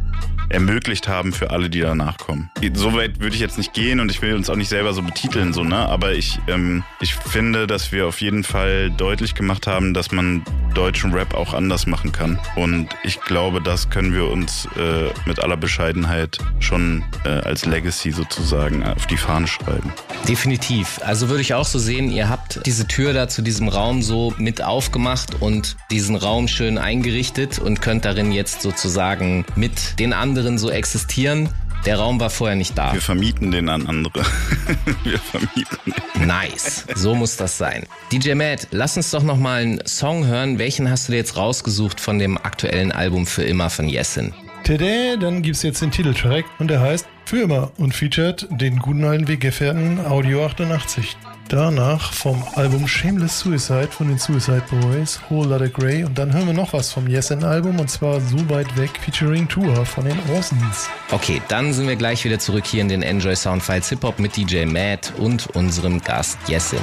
[0.49, 2.49] ermöglicht haben für alle, die danach kommen.
[2.73, 5.01] So weit würde ich jetzt nicht gehen und ich will uns auch nicht selber so
[5.01, 5.77] betiteln, so, ne?
[5.77, 10.43] Aber ich, ähm, ich finde, dass wir auf jeden Fall deutlich gemacht haben, dass man
[10.73, 12.39] deutschen Rap auch anders machen kann.
[12.55, 18.11] Und ich glaube, das können wir uns äh, mit aller Bescheidenheit schon äh, als Legacy
[18.11, 19.93] sozusagen auf die Fahne schreiben.
[20.27, 20.99] Definitiv.
[21.03, 24.33] Also würde ich auch so sehen, ihr habt diese Tür da zu diesem Raum so
[24.37, 30.32] mit aufgemacht und diesen Raum schön eingerichtet und könnt darin jetzt sozusagen mit den anderen
[30.33, 31.47] anderen so existieren.
[31.85, 32.91] Der Raum war vorher nicht da.
[32.91, 34.23] Wir vermieten den an andere.
[35.03, 36.27] Wir vermieten den.
[36.27, 36.85] Nice.
[36.95, 37.83] So muss das sein.
[38.11, 40.57] DJ Matt, lass uns doch noch mal einen Song hören.
[40.57, 44.33] Welchen hast du dir jetzt rausgesucht von dem aktuellen Album für immer von Jessin?
[44.63, 48.79] Tada, dann gibt es jetzt den Titeltrack und der heißt Für immer und featuret den
[48.79, 51.15] guten alten Weggefährten Audio 88.
[51.53, 56.47] Danach vom Album Shameless Suicide von den Suicide Boys, Whole Lotta Grey und dann hören
[56.47, 60.17] wir noch was vom Yesin Album und zwar So weit weg featuring Tour von den
[60.33, 60.89] Orsons.
[61.11, 64.35] Okay, dann sind wir gleich wieder zurück hier in den Enjoy Soundfiles Hip Hop mit
[64.35, 66.79] DJ Matt und unserem Gast Yesin.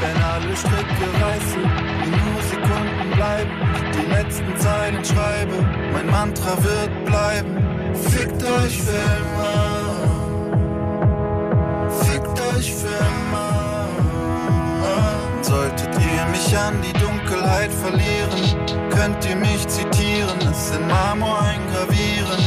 [0.00, 3.50] Wenn alle Stricke reißen, nur Sekunden bleiben,
[3.94, 7.94] die letzten Zeilen schreibe, mein Mantra wird bleiben.
[7.94, 8.76] Fickt euch.
[8.76, 9.79] Fickt
[12.60, 13.88] euch für immer.
[15.42, 22.40] Solltet ihr mich an die Dunkelheit verlieren, könnt ihr mich zitieren, es in Marmor eingravieren.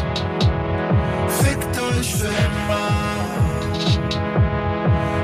[1.41, 2.89] Fickt euch für immer.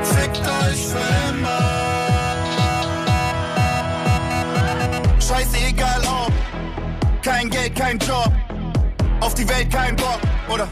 [0.03, 1.59] Fickt euch für immer.
[5.19, 6.33] Scheißegal ob,
[7.23, 8.31] kein Geld, kein Job,
[9.19, 10.19] auf die Welt kein Bock
[10.51, 10.67] oder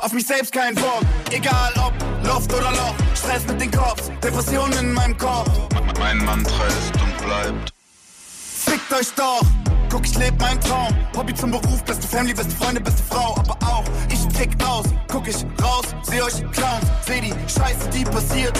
[0.00, 1.02] auf mich selbst kein Bock.
[1.30, 1.92] Egal ob
[2.26, 5.50] Luft oder Loch, Stress mit den Cops, Depressionen in meinem Kopf.
[5.98, 7.72] Mein Mantra ist und bleibt.
[8.54, 9.42] Fickt euch doch,
[9.90, 10.94] guck, ich leb meinen Traum.
[11.16, 13.34] Hobby zum Beruf, beste Family, beste Freunde, beste Frau.
[13.38, 18.04] Aber auch, ich tick aus, guck ich raus, seh euch Clowns, seh die Scheiße, die
[18.04, 18.58] passiert.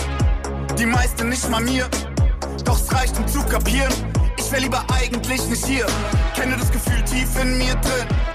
[0.78, 1.88] Die meiste nicht mal mir,
[2.64, 3.92] doch es reicht um zu kapieren.
[4.38, 5.86] Ich wär lieber eigentlich nicht hier.
[6.34, 8.29] Kenne das Gefühl tief in mir drin.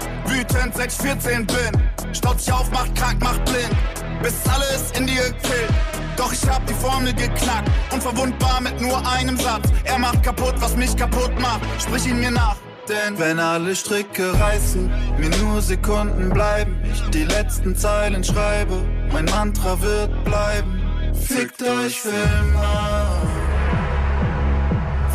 [0.66, 2.14] Wütend seit ich 14 bin.
[2.14, 3.76] Staut sich auf, macht krank, macht blind.
[4.22, 5.70] Bis alles in dir killt.
[6.16, 7.70] Doch ich hab die Formel geknackt.
[7.92, 9.68] Unverwundbar mit nur einem Satz.
[9.84, 11.60] Er macht kaputt, was mich kaputt macht.
[11.80, 12.56] Sprich ihn mir nach.
[12.88, 19.24] Denn wenn alle Stricke reißen, mir nur Sekunden bleiben, ich die letzten Zeilen schreibe, mein
[19.26, 20.80] Mantra wird bleiben.
[21.12, 23.22] Fickt euch für immer.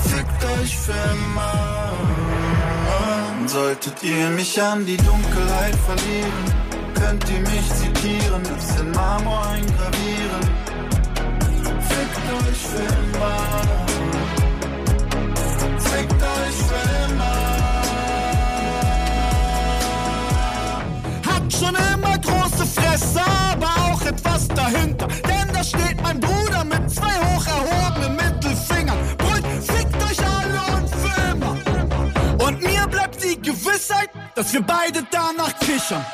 [0.03, 1.70] Fickt euch für immer.
[3.51, 6.45] Solltet ihr mich an die Dunkelheit verlieren,
[6.93, 10.41] könnt ihr mich zitieren, es in Marmor eingravieren.
[11.89, 13.39] Fickt euch für immer.
[15.79, 17.35] Fickt euch für immer.
[21.27, 25.07] Hat schon immer große Fresse, aber auch etwas dahinter.
[25.27, 28.15] Denn da steht mein Bruder mit zwei hoch erhobenen
[34.35, 36.05] dass wir beide danach kichern.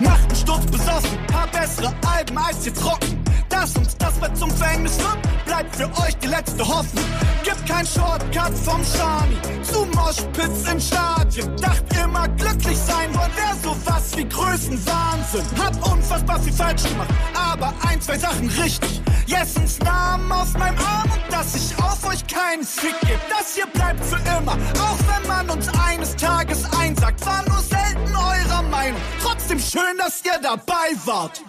[0.00, 3.15] Macht einen Sturz besoffen, paar bessere Alben als jetzt rocken.
[3.58, 7.04] Dass uns das mal zum Verhängnis wird, bleibt für euch die letzte Hoffnung.
[7.42, 11.56] Gibt kein Shortcut vom Shani zu Moshpits im Stadion.
[11.56, 15.42] Dacht immer glücklich sein wollen, wär sowas wie Größenwahnsinn.
[15.58, 19.00] Hab unfassbar viel falsch gemacht, aber ein, zwei Sachen richtig.
[19.24, 23.18] Jessens Namen auf meinem Arm und dass ich auf euch keinen Fick geb.
[23.30, 27.24] Das hier bleibt für immer, auch wenn man uns eines Tages einsagt.
[27.24, 29.00] War nur selten eurer Meinung.
[29.22, 31.42] Trotzdem schön, dass ihr dabei wart.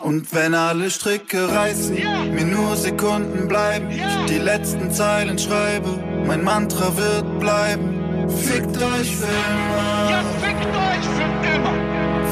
[0.00, 5.90] Und wenn alle Stricke reißen, mir nur Sekunden bleiben, ich die letzten Zeilen schreibe,
[6.26, 8.28] mein Mantra wird bleiben.
[8.30, 10.10] Fickt euch für immer.
[10.10, 11.74] Ja, fickt euch für immer.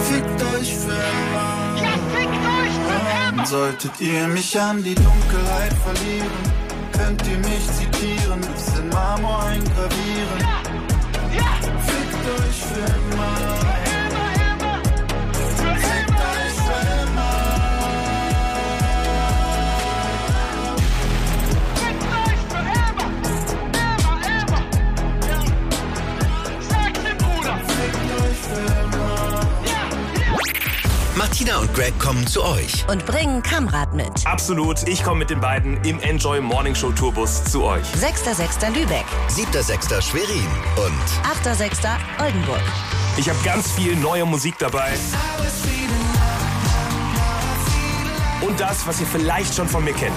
[0.09, 1.83] Fickt euch für immer.
[1.83, 3.47] Ja, fickt euch für immer.
[3.47, 6.43] Solltet ihr mich an die Dunkelheit verlieren,
[6.93, 10.41] könnt ihr mich zitieren, es in Marmor eingravieren.
[11.87, 13.68] Fickt euch für immer.
[31.29, 32.87] Martina und Greg kommen zu euch.
[32.89, 34.09] Und bringen Kamrat mit.
[34.25, 34.89] Absolut.
[34.89, 37.85] Ich komme mit den beiden im Enjoy Morning Show Tourbus zu euch.
[38.01, 38.67] 6.6.
[38.71, 39.05] Lübeck.
[39.29, 40.01] 7.6.
[40.01, 41.87] Schwerin und 8.6.
[42.19, 42.63] Oldenburg.
[43.19, 44.95] Ich habe ganz viel neue Musik dabei.
[48.41, 50.17] Und das, was ihr vielleicht schon von mir kennt.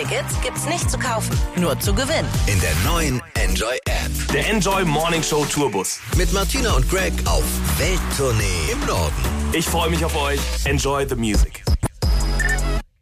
[0.00, 2.26] Tickets gibt's nicht zu kaufen, nur zu gewinnen.
[2.46, 4.10] in der neuen Enjoy App.
[4.32, 6.00] Der Enjoy Morning Show Tourbus.
[6.16, 7.44] Mit Martina und Greg auf
[7.78, 9.12] Welttournee im Norden.
[9.52, 10.40] Ich freue mich auf euch.
[10.64, 11.62] Enjoy the music.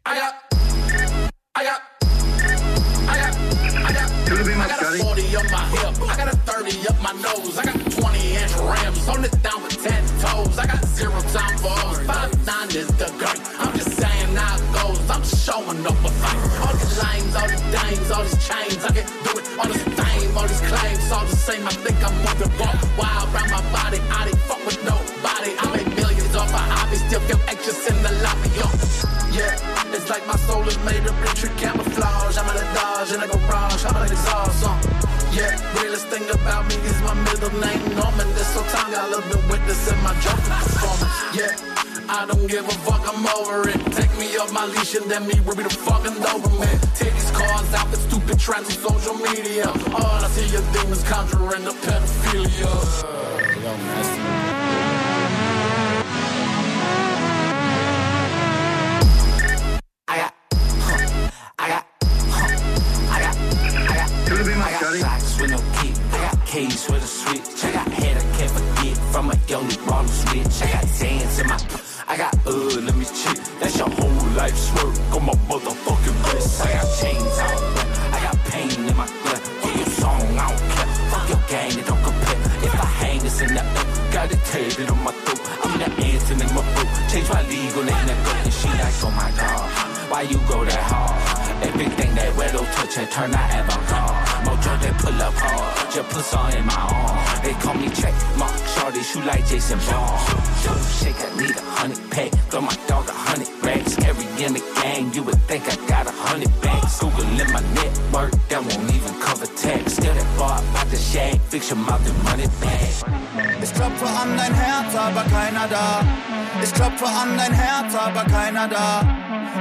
[0.05, 0.33] I got,
[1.55, 1.81] I got,
[3.07, 3.31] I got,
[3.77, 4.11] I got,
[4.51, 5.69] I got a 40 up my
[18.11, 18.81] all these chains.
[18.85, 19.45] I can do it.
[19.57, 21.11] All this fame, all these claims.
[21.11, 21.65] All the same.
[21.65, 23.99] I think I'm moving walk wild around my body.
[24.13, 25.51] I didn't fuck with nobody.
[25.57, 26.97] I made millions off a hobby.
[26.97, 28.49] Still feel anxious in the lobby.
[28.53, 28.67] Yo.
[29.33, 32.37] Yeah, it's like my soul is made of rich camouflage.
[32.37, 33.85] I'm at a Dodge in a garage.
[33.85, 34.81] I'm an exhaust song.
[35.31, 38.27] Yeah, realest thing about me is my middle name Norman.
[38.33, 41.37] This so time y'all have been witnessing my jumping performance.
[41.37, 41.78] Yeah.
[42.11, 43.77] I don't give a fuck, I'm over it.
[43.93, 46.79] Take me off my leash and then me ruby the fucking Doberman.
[46.97, 49.67] Titties, cars, outfits, stupid trends on social media.
[49.93, 52.59] All I see are demons conjuring the pedophilia.
[53.63, 54.58] Yo,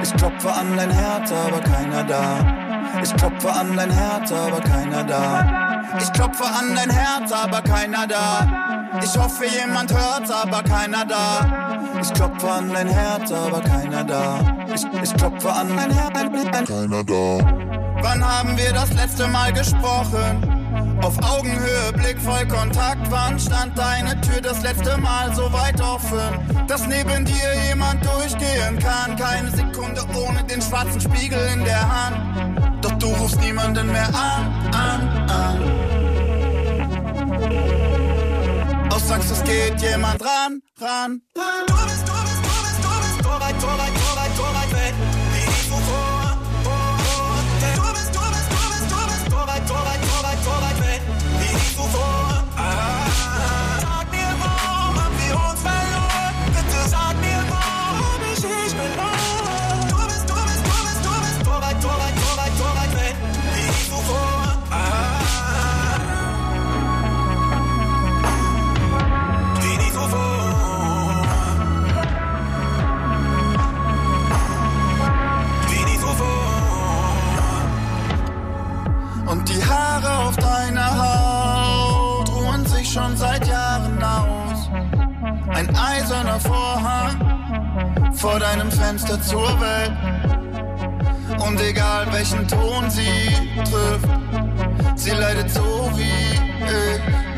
[0.03, 2.39] Ich klopfe an dein Herz, aber keiner da.
[3.03, 5.81] Ich klopfe an dein Herz, aber keiner da.
[5.99, 8.69] Ich klopfe an dein Herz, aber keiner da.
[9.03, 11.81] Ich hoffe, jemand hört's, aber keiner da.
[12.01, 14.39] Ich klopfe an dein Herz, aber keiner da.
[14.75, 17.39] Ich, ich klopfe an dein Herz, keiner da.
[18.01, 20.48] Wann haben wir das letzte Mal gesprochen?
[21.09, 23.11] Auf Augenhöhe, Blick voll Kontakt.
[23.11, 26.21] Wann stand deine Tür das letzte Mal so weit offen,
[26.67, 29.17] dass neben dir jemand durchgehen kann?
[29.17, 32.85] Keine Sekunde ohne den schwarzen Spiegel in der Hand.
[32.85, 35.63] Doch du rufst niemanden mehr an, an, an.
[38.93, 41.23] Aus Angst, es geht jemand ran, ran.
[41.33, 44.08] Du bist, du bist, du bist, du bist, du bist, so weit, so weit,
[86.19, 89.93] Ein eiserner Vorhang vor deinem Fenster zur Welt.
[91.47, 94.09] Und egal welchen Ton sie trifft,
[94.97, 97.38] sie leidet so wie ich.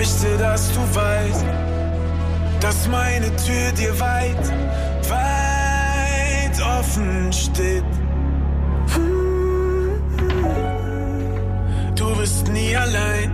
[0.00, 1.44] Möchte, dass du weißt,
[2.60, 4.44] dass meine Tür dir weit,
[5.10, 7.84] weit offen steht.
[11.96, 13.30] Du bist nie allein,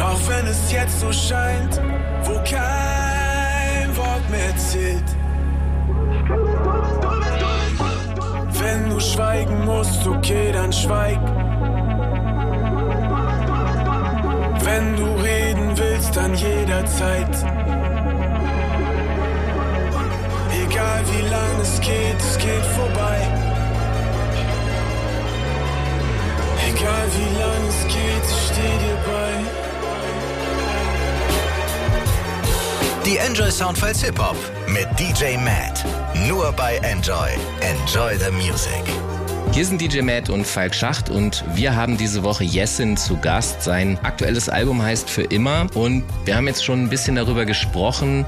[0.00, 1.78] auch wenn es jetzt so scheint,
[2.24, 5.04] wo kein Wort mehr zählt.
[8.62, 11.20] Wenn du schweigen musst, okay, dann schweig.
[14.72, 17.34] Wenn du reden willst, dann jederzeit.
[20.64, 23.18] Egal wie lang es geht, es geht vorbei.
[26.68, 29.32] Egal wie lang es geht, ich steh dir bei.
[33.04, 34.36] Die Enjoy Soundfiles Hip Hop
[34.68, 35.84] mit DJ Matt.
[36.28, 37.30] Nur bei Enjoy.
[37.60, 39.09] Enjoy the Music.
[39.52, 43.62] Hier sind DJ Matt und Falk Schacht und wir haben diese Woche Jessin zu Gast.
[43.62, 48.24] Sein aktuelles Album heißt Für immer und wir haben jetzt schon ein bisschen darüber gesprochen,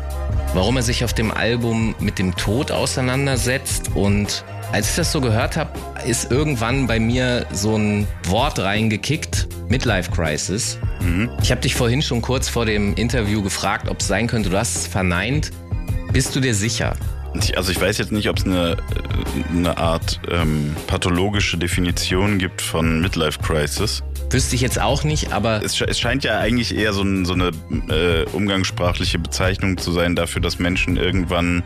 [0.53, 5.20] warum er sich auf dem Album mit dem Tod auseinandersetzt und als ich das so
[5.20, 5.70] gehört habe,
[6.07, 10.79] ist irgendwann bei mir so ein Wort reingekickt, Midlife Crisis.
[11.43, 14.59] Ich habe dich vorhin schon kurz vor dem Interview gefragt, ob es sein könnte, du
[14.59, 15.51] hast es verneint.
[16.12, 16.97] Bist du dir sicher?
[17.57, 18.76] Also ich weiß jetzt nicht, ob es eine,
[19.51, 24.03] eine Art ähm, pathologische Definition gibt von Midlife Crisis.
[24.30, 25.62] Wüsste ich jetzt auch nicht, aber.
[25.62, 27.51] Es, es scheint ja eigentlich eher so, ein, so eine
[27.89, 31.62] äh, umgangssprachliche Bezeichnung zu sein dafür, dass Menschen irgendwann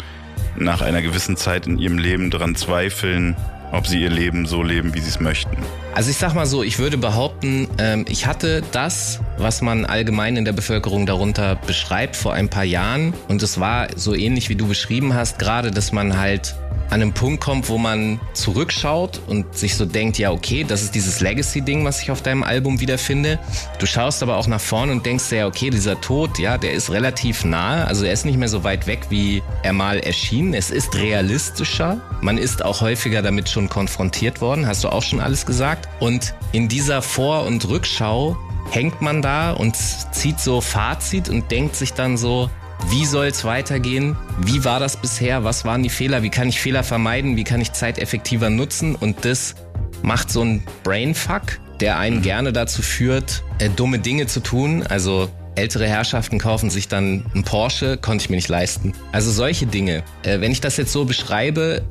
[0.57, 3.37] nach einer gewissen Zeit in ihrem Leben daran zweifeln,
[3.73, 5.57] ob sie ihr Leben so leben, wie sie es möchten.
[5.95, 10.37] Also ich sag mal so, ich würde behaupten, ähm, ich hatte das, was man allgemein
[10.37, 13.14] in der Bevölkerung darunter beschreibt, vor ein paar Jahren.
[13.29, 16.55] Und es war so ähnlich, wie du beschrieben hast, gerade, dass man halt
[16.91, 20.95] an einem Punkt kommt, wo man zurückschaut und sich so denkt, ja, okay, das ist
[20.95, 23.39] dieses Legacy-Ding, was ich auf deinem Album wiederfinde.
[23.78, 26.91] Du schaust aber auch nach vorne und denkst ja, okay, dieser Tod, ja, der ist
[26.91, 27.87] relativ nahe.
[27.87, 30.55] Also er ist nicht mehr so weit weg, wie er mal erschien.
[30.55, 32.01] Es ist realistischer.
[32.20, 35.89] Man ist auch häufiger damit schon konfrontiert worden, hast du auch schon alles gesagt.
[36.01, 38.37] Und in dieser Vor- und Rückschau
[38.70, 42.51] hängt man da und zieht so Fazit und denkt sich dann so,
[42.89, 44.16] wie soll es weitergehen?
[44.41, 45.45] Wie war das bisher?
[45.45, 46.22] Was waren die Fehler?
[46.22, 47.37] Wie kann ich Fehler vermeiden?
[47.37, 48.95] Wie kann ich Zeit effektiver nutzen?
[48.95, 49.55] Und das
[50.03, 54.85] macht so ein Brainfuck, der einen gerne dazu führt, äh, dumme Dinge zu tun.
[54.87, 58.93] Also ältere Herrschaften kaufen sich dann ein Porsche, konnte ich mir nicht leisten.
[59.12, 60.03] Also solche Dinge.
[60.22, 61.83] Äh, wenn ich das jetzt so beschreibe,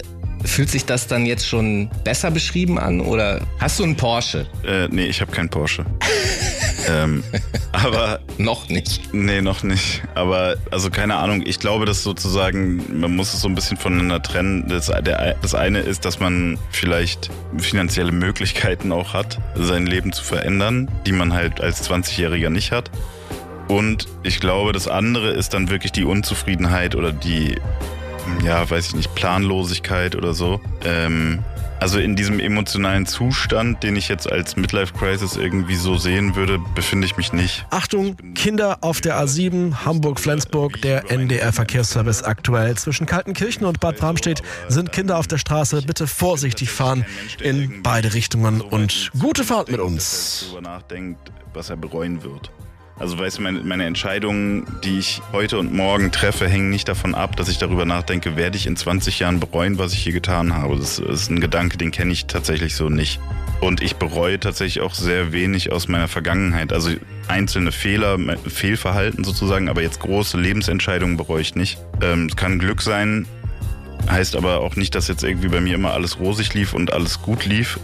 [0.45, 4.45] Fühlt sich das dann jetzt schon besser beschrieben an oder hast du einen Porsche?
[4.65, 5.85] Äh, nee, ich habe keinen Porsche.
[6.89, 7.23] ähm,
[7.71, 9.13] aber noch nicht.
[9.13, 10.03] Nee, noch nicht.
[10.13, 11.43] Aber also keine Ahnung.
[11.45, 14.67] Ich glaube, dass sozusagen man muss es so ein bisschen voneinander trennen.
[14.67, 20.23] Das, der, das eine ist, dass man vielleicht finanzielle Möglichkeiten auch hat, sein Leben zu
[20.23, 22.91] verändern, die man halt als 20-Jähriger nicht hat.
[23.67, 27.55] Und ich glaube, das andere ist dann wirklich die Unzufriedenheit oder die
[28.43, 30.59] ja, weiß ich nicht, Planlosigkeit oder so.
[30.83, 31.43] Ähm,
[31.79, 36.59] also in diesem emotionalen Zustand, den ich jetzt als Midlife Crisis irgendwie so sehen würde,
[36.73, 37.65] befinde ich mich nicht.
[37.69, 42.75] Achtung, Kinder auf der A7, Hamburg-Flensburg, der NDR-Verkehrsservice aktuell.
[42.75, 45.81] Zwischen Kaltenkirchen und Bad Bramstedt sind Kinder auf der Straße.
[45.81, 47.05] Bitte vorsichtig fahren
[47.41, 50.55] in beide Richtungen und gute Fahrt mit uns.
[50.61, 52.51] Nachdenkt, was er bereuen wird.
[52.97, 57.13] Also weißt du, meine, meine Entscheidungen, die ich heute und morgen treffe, hängen nicht davon
[57.13, 60.53] ab, dass ich darüber nachdenke, werde ich in 20 Jahren bereuen, was ich hier getan
[60.55, 60.77] habe.
[60.77, 63.19] Das ist ein Gedanke, den kenne ich tatsächlich so nicht.
[63.59, 66.71] Und ich bereue tatsächlich auch sehr wenig aus meiner Vergangenheit.
[66.71, 66.91] Also
[67.27, 68.17] einzelne Fehler,
[68.47, 71.77] Fehlverhalten sozusagen, aber jetzt große Lebensentscheidungen bereue ich nicht.
[72.01, 73.27] Ähm, es kann Glück sein,
[74.09, 77.21] heißt aber auch nicht, dass jetzt irgendwie bei mir immer alles rosig lief und alles
[77.21, 77.79] gut lief.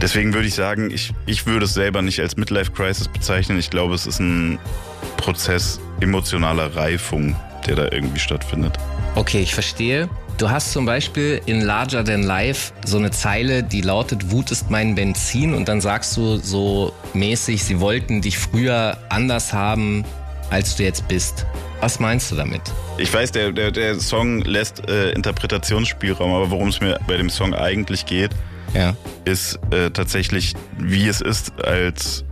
[0.00, 3.58] Deswegen würde ich sagen, ich, ich würde es selber nicht als Midlife Crisis bezeichnen.
[3.58, 4.58] Ich glaube, es ist ein
[5.18, 7.36] Prozess emotionaler Reifung,
[7.66, 8.78] der da irgendwie stattfindet.
[9.14, 10.08] Okay, ich verstehe.
[10.38, 14.70] Du hast zum Beispiel in Larger Than Life so eine Zeile, die lautet, Wut ist
[14.70, 20.02] mein Benzin und dann sagst du so mäßig, sie wollten dich früher anders haben,
[20.48, 21.44] als du jetzt bist.
[21.82, 22.62] Was meinst du damit?
[22.96, 27.28] Ich weiß, der, der, der Song lässt äh, Interpretationsspielraum, aber worum es mir bei dem
[27.28, 28.30] Song eigentlich geht,
[28.74, 28.96] ja.
[29.24, 32.24] ist äh, tatsächlich, wie es ist, als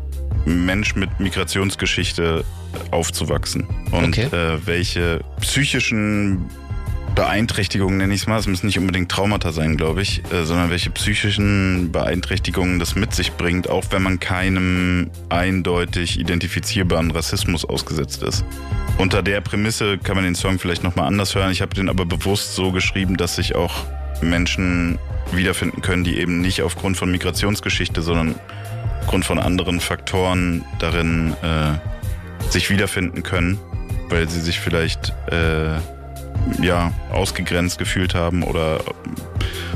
[0.45, 2.45] Mensch mit Migrationsgeschichte
[2.91, 3.67] aufzuwachsen.
[3.91, 4.27] Und Okay.
[4.35, 6.47] äh, welche psychischen
[7.15, 10.71] Beeinträchtigungen, nenne ich es mal, es müssen nicht unbedingt Traumata sein, glaube ich, äh, sondern
[10.71, 18.23] welche psychischen Beeinträchtigungen das mit sich bringt, auch wenn man keinem eindeutig identifizierbaren Rassismus ausgesetzt
[18.23, 18.45] ist.
[18.99, 21.51] Unter der Prämisse kann man den Song vielleicht nochmal anders hören.
[21.51, 23.75] Ich habe den aber bewusst so geschrieben, dass sich auch
[24.23, 24.99] Menschen
[25.33, 28.35] wiederfinden können, die eben nicht aufgrund von Migrationsgeschichte, sondern
[29.01, 33.59] aufgrund von anderen Faktoren darin äh, sich wiederfinden können,
[34.09, 35.79] weil sie sich vielleicht äh,
[36.63, 38.81] ja ausgegrenzt gefühlt haben oder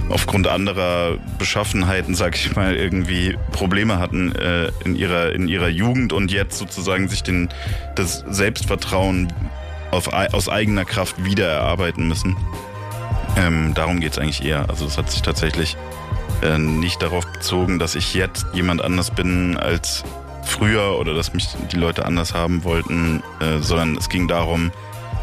[0.08, 6.12] aufgrund anderer Beschaffenheiten, sag ich mal, irgendwie Probleme hatten äh, in ihrer in ihrer Jugend
[6.12, 7.48] und jetzt sozusagen sich den
[7.94, 9.32] das Selbstvertrauen
[9.90, 12.36] auf, aus eigener Kraft wieder erarbeiten müssen.
[13.36, 14.68] Ähm, darum geht's eigentlich eher.
[14.68, 15.76] Also es hat sich tatsächlich
[16.42, 20.04] äh, nicht darauf bezogen, dass ich jetzt jemand anders bin als
[20.44, 24.70] früher oder dass mich die Leute anders haben wollten, äh, sondern es ging darum,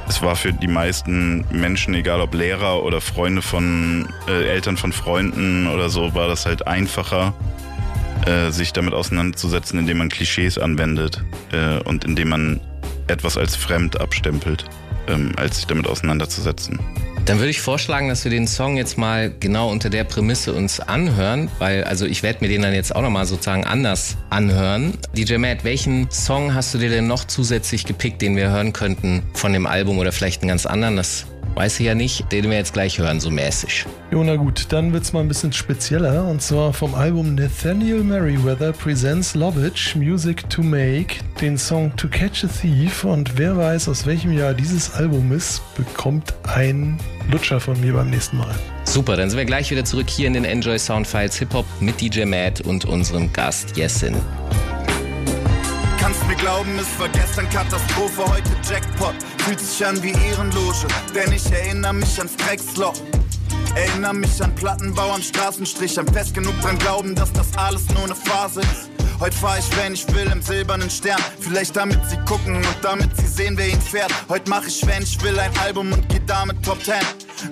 [0.07, 4.91] es war für die meisten Menschen, egal ob Lehrer oder Freunde von äh, Eltern von
[4.91, 7.34] Freunden oder so, war das halt einfacher,
[8.26, 12.60] äh, sich damit auseinanderzusetzen, indem man Klischees anwendet äh, und indem man
[13.07, 14.66] etwas als fremd abstempelt,
[15.07, 16.80] ähm, als sich damit auseinanderzusetzen.
[17.30, 20.80] Dann würde ich vorschlagen, dass wir den Song jetzt mal genau unter der Prämisse uns
[20.80, 24.97] anhören, weil also ich werde mir den dann jetzt auch nochmal sozusagen anders anhören.
[25.15, 29.21] DJ Matt, welchen Song hast du dir denn noch zusätzlich gepickt, den wir hören könnten
[29.36, 30.95] von dem Album oder vielleicht einen ganz anderen?
[30.95, 33.86] Das weiß ich ja nicht, den wir jetzt gleich hören, so mäßig.
[34.12, 38.72] Jo, na gut, dann wird's mal ein bisschen spezieller und zwar vom Album Nathaniel Merriweather
[38.72, 44.06] Presents Lovitch Music to Make, den Song To Catch a Thief und wer weiß, aus
[44.06, 46.97] welchem Jahr dieses Album ist, bekommt ein
[47.32, 48.56] Lutscher von mir beim nächsten Mal.
[48.86, 52.02] Super, dann sind wir gleich wieder zurück hier in den Enjoy Soundfiles Hip Hop mit
[52.02, 54.16] DJ Matt und unserem Gast Jessin.
[56.00, 59.16] Kannst mir glauben, es war gestern Katastrophe, heute Jackpot.
[59.39, 62.93] Fühlt sich an wie Ehrenloge, denn ich erinnere mich ans Drecksloch.
[63.76, 68.03] Erinnere mich an Plattenbau am Straßenstrich, am fest genug dran glauben, dass das alles nur
[68.03, 68.89] eine Phase ist.
[69.20, 71.20] Heute fahr ich, wenn ich will, im silbernen Stern.
[71.41, 74.13] Vielleicht damit sie gucken und damit sie sehen, wer ihn fährt.
[74.30, 76.95] Heute mach ich, wenn ich will, ein Album und geh damit Top 10.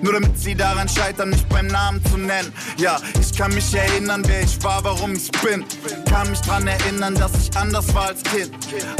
[0.00, 2.52] Nur damit sie daran scheitern, mich beim Namen zu nennen.
[2.78, 5.62] Ja, ich kann mich erinnern, wer ich war, warum ich bin.
[6.10, 8.50] Kann mich dran erinnern, dass ich anders war als Kind.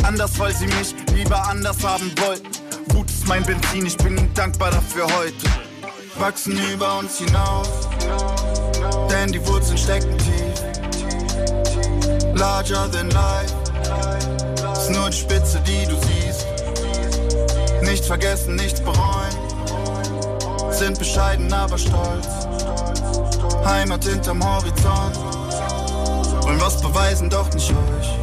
[0.02, 2.48] Anders, weil sie mich lieber anders haben wollten.
[2.94, 5.67] Wut ist mein Benzin, ich bin ihnen dankbar dafür heute.
[6.18, 7.68] Wachsen über uns hinaus,
[9.10, 10.62] denn die Wurzeln stecken tief.
[12.34, 13.54] Larger than life,
[14.72, 16.46] ist nur die Spitze, die du siehst.
[17.82, 19.48] Nicht vergessen, nichts bereuen
[20.78, 22.46] sind bescheiden, aber stolz.
[23.64, 25.16] Heimat hinterm Horizont.
[26.42, 28.17] Wollen was beweisen, doch nicht euch.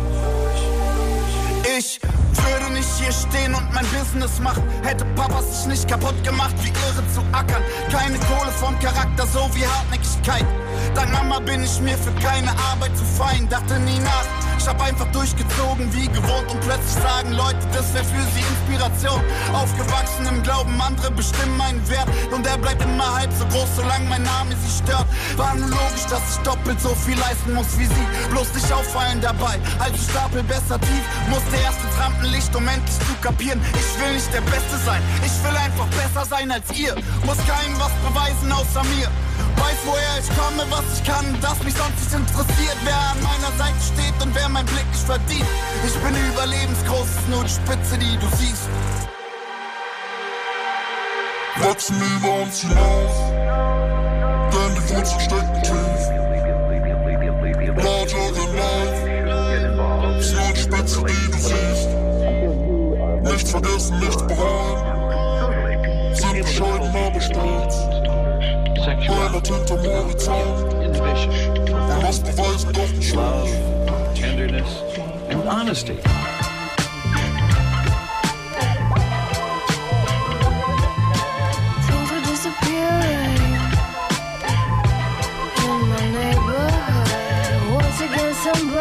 [3.06, 4.64] Hier stehen und mein Business machen.
[4.84, 7.64] Hätte Papa sich nicht kaputt gemacht, wie irre zu ackern.
[7.91, 10.45] Keine Kohle vom Charakter, so wie Hartnäckigkeit.
[10.95, 14.35] Dank Mama bin ich mir für keine Arbeit zu fein, dachte nie nach.
[14.66, 19.22] Ich hab einfach durchgezogen wie gewohnt und plötzlich sagen Leute, das wäre für sie Inspiration.
[19.53, 24.09] Aufgewachsen im Glauben, andere bestimmen meinen Wert und er bleibt immer halb so groß, solange
[24.09, 25.05] mein Name sie stört.
[25.38, 28.07] War nur logisch, dass ich doppelt so viel leisten muss wie sie.
[28.32, 31.05] Bloß nicht auffallen dabei, als Stapel besser tief.
[31.30, 33.61] Muss der erste Rampenlicht, um endlich zu kapieren.
[33.76, 36.95] Ich will nicht der Beste sein, ich will einfach besser sein als ihr.
[37.24, 39.11] Muss keinem was beweisen außer mir.
[39.66, 43.51] Weiß, woher ich komme, was ich kann, dass mich sonst nicht interessiert, wer an meiner
[43.57, 45.47] Seite steht und wer mein Blick nicht verdient.
[45.88, 48.70] Ich bin überlebensgroß, ist nur die Spitze, die du siehst.
[51.61, 53.16] Wachsen über uns hinaus,
[54.51, 56.01] denn die Wurzeln stecken tief.
[57.84, 59.01] Larger than life,
[60.20, 61.89] ist nur die Spitze, die du siehst.
[63.34, 64.80] Nicht vergessen, nichts bereuen,
[66.13, 67.85] sind bescheiden, aber stolz.
[68.86, 70.74] Heimat hinterm Horizont.
[70.74, 73.50] Und was beweisen doch nicht Love,
[74.14, 74.84] tenderness,
[75.30, 75.98] and honesty.
[81.88, 83.42] Things were disappearing
[85.64, 87.74] in my neighborhood.
[87.74, 88.75] Once again, somebody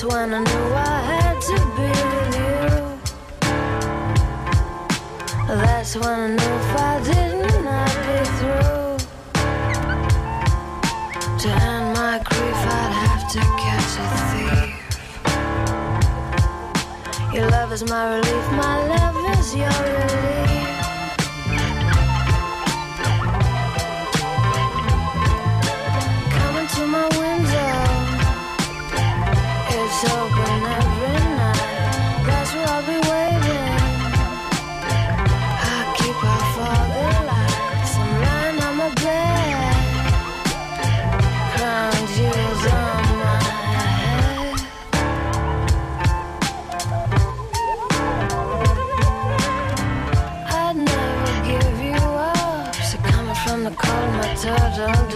[0.00, 2.70] that's when I knew I had to be with you.
[5.48, 8.96] That's when I knew if I didn't, I'd be through.
[11.40, 14.70] To end my grief, I'd have to catch a thief.
[17.34, 20.57] Your love is my relief, my love is your relief.
[54.48, 55.07] Cold, my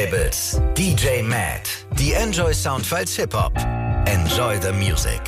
[0.00, 1.86] Turntables DJ Matt.
[1.98, 3.52] Die Enjoy Soundfiles Hip Hop.
[4.06, 5.20] Enjoy the music.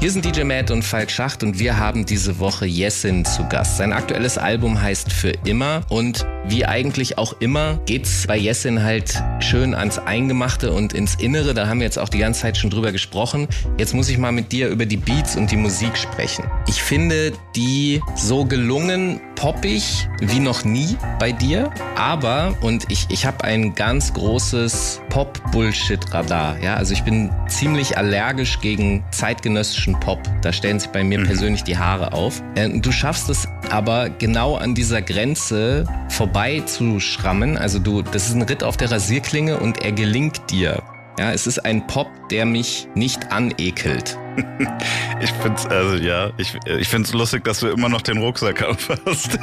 [0.00, 3.76] Hier sind DJ Matt und Falk Schacht und wir haben diese Woche Jessin zu Gast.
[3.76, 9.22] Sein aktuelles Album heißt Für immer und wie eigentlich auch immer geht's bei Jessin halt
[9.40, 11.54] schön ans Eingemachte und ins Innere.
[11.54, 13.48] Da haben wir jetzt auch die ganze Zeit schon drüber gesprochen.
[13.78, 16.44] Jetzt muss ich mal mit dir über die Beats und die Musik sprechen.
[16.66, 23.24] Ich finde die so gelungen poppig wie noch nie bei dir, aber und ich ich
[23.24, 26.74] habe ein ganz großes Pop Bullshit Radar, ja?
[26.74, 30.18] Also ich bin ziemlich allergisch gegen zeitgenössischen Pop.
[30.42, 32.42] Da stellen sich bei mir persönlich die Haare auf.
[32.56, 37.56] Äh, Du schaffst es aber genau an dieser Grenze vorbei zu schrammen.
[37.56, 40.82] Also du, das ist ein Ritt auf der Rasierklinge und er gelingt dir.
[41.18, 44.18] Ja, es ist ein Pop, der mich nicht anekelt.
[45.20, 49.36] Ich find's, also ja, ich, ich find's lustig, dass du immer noch den Rucksack aufhast.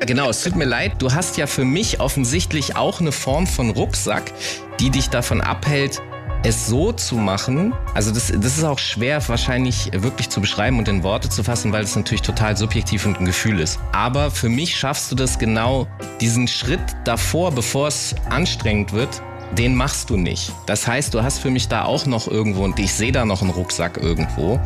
[0.00, 0.94] Genau, es tut mir leid.
[0.98, 4.32] Du hast ja für mich offensichtlich auch eine Form von Rucksack,
[4.80, 6.02] die dich davon abhält,
[6.42, 7.74] es so zu machen.
[7.94, 11.72] Also das, das ist auch schwer wahrscheinlich wirklich zu beschreiben und in Worte zu fassen,
[11.72, 13.78] weil es natürlich total subjektiv und ein Gefühl ist.
[13.92, 15.86] Aber für mich schaffst du das genau,
[16.20, 19.22] diesen Schritt davor, bevor es anstrengend wird,
[19.56, 20.52] den machst du nicht.
[20.66, 23.40] Das heißt, du hast für mich da auch noch irgendwo, und ich sehe da noch
[23.42, 24.60] einen Rucksack irgendwo.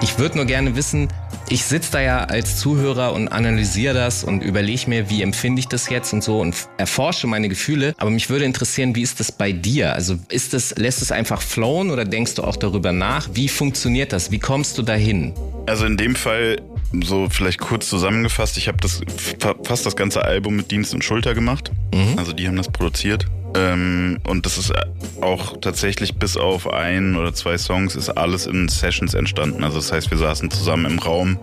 [0.00, 1.08] Ich würde nur gerne wissen,
[1.50, 5.66] ich sitze da ja als Zuhörer und analysiere das und überlege mir, wie empfinde ich
[5.68, 7.94] das jetzt und so und erforsche meine Gefühle.
[7.98, 9.94] Aber mich würde interessieren, wie ist das bei dir?
[9.94, 13.28] Also ist das, lässt es einfach flowen oder denkst du auch darüber nach?
[13.32, 14.30] Wie funktioniert das?
[14.30, 15.32] Wie kommst du dahin?
[15.66, 16.60] Also in dem Fall,
[17.02, 19.00] so vielleicht kurz zusammengefasst, ich habe das
[19.38, 21.70] fa- fast das ganze Album mit Dienst und Schulter gemacht.
[22.16, 23.26] Also die haben das produziert.
[23.54, 24.72] Ähm, und das ist
[25.20, 29.64] auch tatsächlich bis auf ein oder zwei Songs ist alles in Sessions entstanden.
[29.64, 31.38] Also das heißt, wir saßen zusammen im Raum,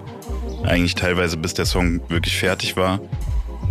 [0.64, 3.00] eigentlich teilweise bis der Song wirklich fertig war.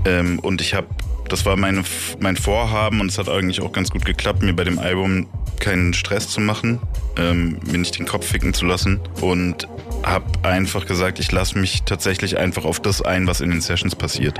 [0.05, 0.87] Ähm, und ich habe,
[1.29, 1.83] das war meine,
[2.21, 5.29] mein Vorhaben und es hat eigentlich auch ganz gut geklappt, mir bei dem Album
[5.61, 6.81] keinen Stress zu machen,
[7.17, 9.69] ähm, mir nicht den Kopf ficken zu lassen und
[10.03, 13.95] habe einfach gesagt, ich lasse mich tatsächlich einfach auf das ein, was in den Sessions
[13.95, 14.39] passiert.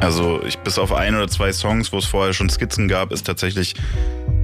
[0.00, 3.26] Also ich bis auf ein oder zwei Songs, wo es vorher schon Skizzen gab, ist
[3.26, 3.74] tatsächlich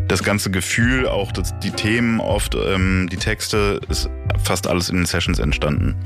[0.08, 4.10] das ganze Gefühl, auch das, die Themen oft, ähm, die Texte, ist
[4.42, 5.96] fast alles in den Sessions entstanden.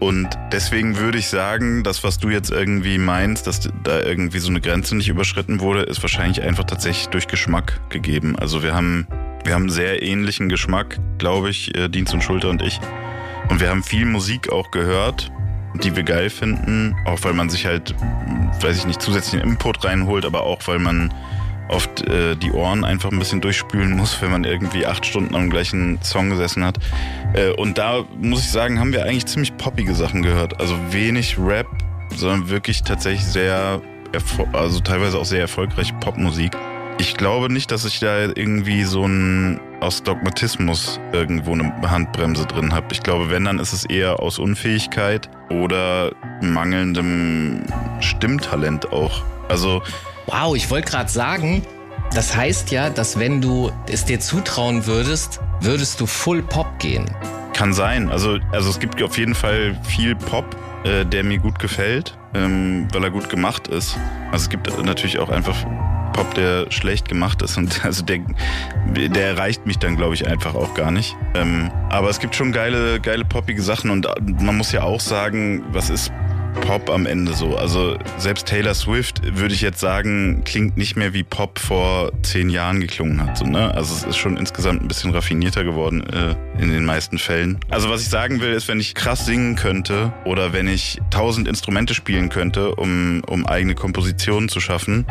[0.00, 4.48] Und deswegen würde ich sagen, das, was du jetzt irgendwie meinst, dass da irgendwie so
[4.48, 8.36] eine Grenze nicht überschritten wurde, ist wahrscheinlich einfach tatsächlich durch Geschmack gegeben.
[8.38, 9.06] Also wir haben,
[9.44, 12.80] wir haben sehr ähnlichen Geschmack, glaube ich, äh, Dienst und Schulter und ich.
[13.48, 15.30] Und wir haben viel Musik auch gehört,
[15.82, 17.94] die wir geil finden, auch weil man sich halt,
[18.60, 21.12] weiß ich nicht, zusätzlichen Input reinholt, aber auch weil man
[21.68, 25.50] oft äh, die Ohren einfach ein bisschen durchspülen muss, wenn man irgendwie acht Stunden am
[25.50, 26.78] gleichen Song gesessen hat.
[27.32, 30.60] Äh, und da muss ich sagen, haben wir eigentlich ziemlich poppige Sachen gehört.
[30.60, 31.66] Also wenig Rap,
[32.14, 33.80] sondern wirklich tatsächlich sehr,
[34.52, 36.52] also teilweise auch sehr erfolgreiche Popmusik.
[36.98, 42.72] Ich glaube nicht, dass ich da irgendwie so ein aus Dogmatismus irgendwo eine Handbremse drin
[42.72, 42.86] habe.
[42.92, 47.64] Ich glaube, wenn, dann ist es eher aus Unfähigkeit oder mangelndem
[48.00, 49.22] Stimmtalent auch.
[49.48, 49.82] Also
[50.26, 51.62] Wow, ich wollte gerade sagen,
[52.14, 57.10] das heißt ja, dass wenn du es dir zutrauen würdest, würdest du Full Pop gehen.
[57.52, 58.08] Kann sein.
[58.08, 62.88] Also, also es gibt auf jeden Fall viel Pop, äh, der mir gut gefällt, ähm,
[62.92, 63.98] weil er gut gemacht ist.
[64.32, 65.56] Also es gibt natürlich auch einfach
[66.14, 68.20] Pop, der schlecht gemacht ist und also der,
[68.96, 71.14] der erreicht mich dann, glaube ich, einfach auch gar nicht.
[71.34, 74.08] Ähm, aber es gibt schon geile, geile poppige Sachen und
[74.40, 76.10] man muss ja auch sagen, was ist
[76.60, 77.56] Pop am Ende so.
[77.56, 82.48] Also selbst Taylor Swift, würde ich jetzt sagen, klingt nicht mehr wie Pop vor zehn
[82.48, 83.36] Jahren geklungen hat.
[83.36, 83.74] So, ne?
[83.74, 87.58] Also es ist schon insgesamt ein bisschen raffinierter geworden äh, in den meisten Fällen.
[87.70, 91.48] Also was ich sagen will, ist, wenn ich krass singen könnte oder wenn ich tausend
[91.48, 95.06] Instrumente spielen könnte, um, um eigene Kompositionen zu schaffen,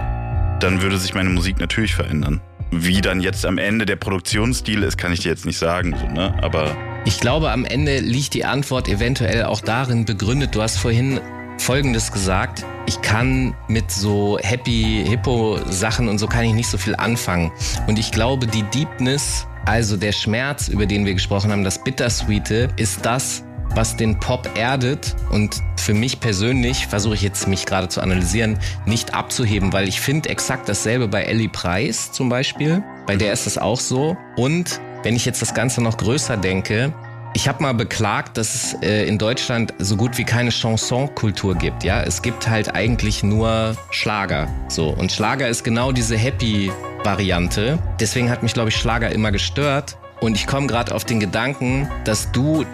[0.60, 2.42] dann würde sich meine Musik natürlich verändern.
[2.72, 5.96] Wie dann jetzt am Ende der Produktionsstil ist, kann ich dir jetzt nicht sagen.
[6.00, 6.34] So, ne?
[6.42, 6.76] Aber
[7.06, 10.56] Ich glaube, am Ende liegt die Antwort eventuell auch darin begründet.
[10.56, 11.20] Du hast vorhin
[11.58, 12.66] Folgendes gesagt.
[12.88, 17.52] Ich kann mit so Happy Hippo Sachen und so kann ich nicht so viel anfangen.
[17.88, 22.70] Und ich glaube, die Deepness, also der Schmerz, über den wir gesprochen haben, das Bittersweete,
[22.78, 23.44] ist das,
[23.76, 28.58] was den Pop erdet und für mich persönlich, versuche ich jetzt mich gerade zu analysieren,
[28.86, 32.84] nicht abzuheben, weil ich finde exakt dasselbe bei Ellie Price zum Beispiel.
[33.06, 34.16] Bei der ist es auch so.
[34.38, 36.94] Und wenn ich jetzt das Ganze noch größer denke,
[37.36, 41.84] ich habe mal beklagt, dass es äh, in Deutschland so gut wie keine Chansonkultur gibt.
[41.84, 44.48] Ja, es gibt halt eigentlich nur Schlager.
[44.68, 47.80] So und Schlager ist genau diese Happy-Variante.
[48.00, 49.98] Deswegen hat mich, glaube ich, Schlager immer gestört.
[50.22, 52.66] Und ich komme gerade auf den Gedanken, dass du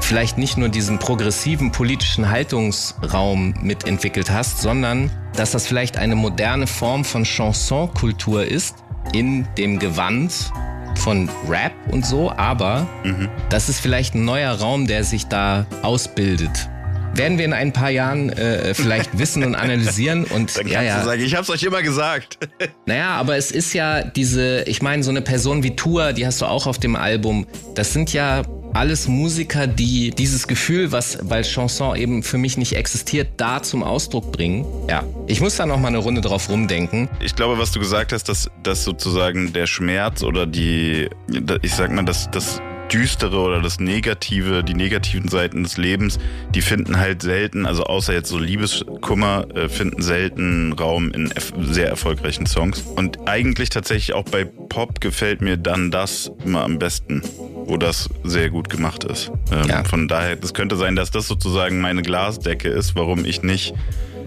[0.00, 6.66] vielleicht nicht nur diesen progressiven politischen Haltungsraum mitentwickelt hast, sondern dass das vielleicht eine moderne
[6.66, 8.76] Form von Chansonkultur ist
[9.12, 10.52] in dem Gewand
[10.96, 12.86] von Rap und so, aber
[13.50, 16.68] das ist vielleicht ein neuer Raum, der sich da ausbildet.
[17.14, 20.88] Werden wir in ein paar Jahren äh, vielleicht wissen und analysieren und Dann ja, kannst
[20.88, 20.98] ja.
[21.00, 22.38] du sagen, ich hab's euch immer gesagt.
[22.86, 26.40] Naja, aber es ist ja diese, ich meine, so eine Person wie Tua, die hast
[26.40, 27.46] du auch auf dem Album.
[27.74, 28.42] Das sind ja
[28.74, 33.82] alles Musiker, die dieses Gefühl, was, weil Chanson eben für mich nicht existiert, da zum
[33.82, 34.66] Ausdruck bringen.
[34.88, 37.08] Ja, ich muss da noch mal eine Runde drauf rumdenken.
[37.20, 41.08] Ich glaube, was du gesagt hast, dass, dass sozusagen der Schmerz oder die,
[41.62, 42.60] ich sag mal, das, das
[42.92, 46.18] Düstere oder das Negative, die negativen Seiten des Lebens,
[46.54, 51.88] die finden halt selten, also außer jetzt so Liebeskummer, äh, finden selten Raum in sehr
[51.88, 52.82] erfolgreichen Songs.
[52.82, 57.22] Und eigentlich tatsächlich auch bei Pop gefällt mir dann das immer am besten,
[57.66, 59.30] wo das sehr gut gemacht ist.
[59.50, 63.74] Ähm, Von daher, das könnte sein, dass das sozusagen meine Glasdecke ist, warum ich nicht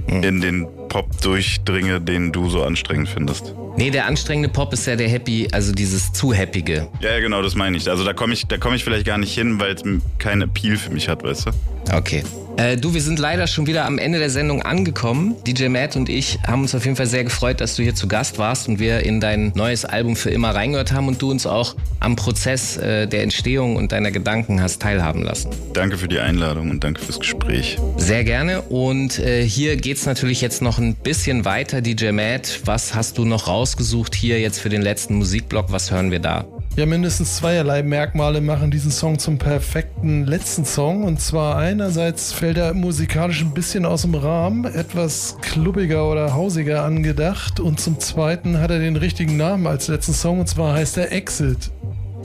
[0.07, 3.53] in den Pop durchdringe, den du so anstrengend findest.
[3.77, 6.87] Nee, der anstrengende Pop ist ja der Happy, also dieses zu Happige.
[7.01, 7.89] Ja, ja, genau, das meine ich.
[7.89, 9.83] Also da komme ich, da komme ich vielleicht gar nicht hin, weil es
[10.17, 11.51] keinen Appeal für mich hat, weißt du?
[11.95, 12.23] Okay.
[12.57, 15.35] Äh, du, wir sind leider schon wieder am Ende der Sendung angekommen.
[15.45, 18.07] DJ Matt und ich haben uns auf jeden Fall sehr gefreut, dass du hier zu
[18.07, 21.45] Gast warst und wir in dein neues Album für immer reingehört haben und du uns
[21.45, 25.51] auch am Prozess äh, der Entstehung und deiner Gedanken hast teilhaben lassen.
[25.73, 27.77] Danke für die Einladung und danke fürs Gespräch.
[27.97, 28.63] Sehr gerne.
[28.63, 31.81] Und äh, hier geht's natürlich jetzt noch ein bisschen weiter.
[31.81, 35.71] DJ Matt, was hast du noch rausgesucht hier jetzt für den letzten Musikblock?
[35.71, 36.45] Was hören wir da?
[36.75, 41.03] Ja, mindestens zweierlei Merkmale machen diesen Song zum perfekten letzten Song.
[41.03, 46.83] Und zwar einerseits fällt er musikalisch ein bisschen aus dem Rahmen, etwas klubbiger oder hausiger
[46.83, 47.59] angedacht.
[47.59, 51.11] Und zum zweiten hat er den richtigen Namen als letzten Song, und zwar heißt er
[51.11, 51.71] Exit.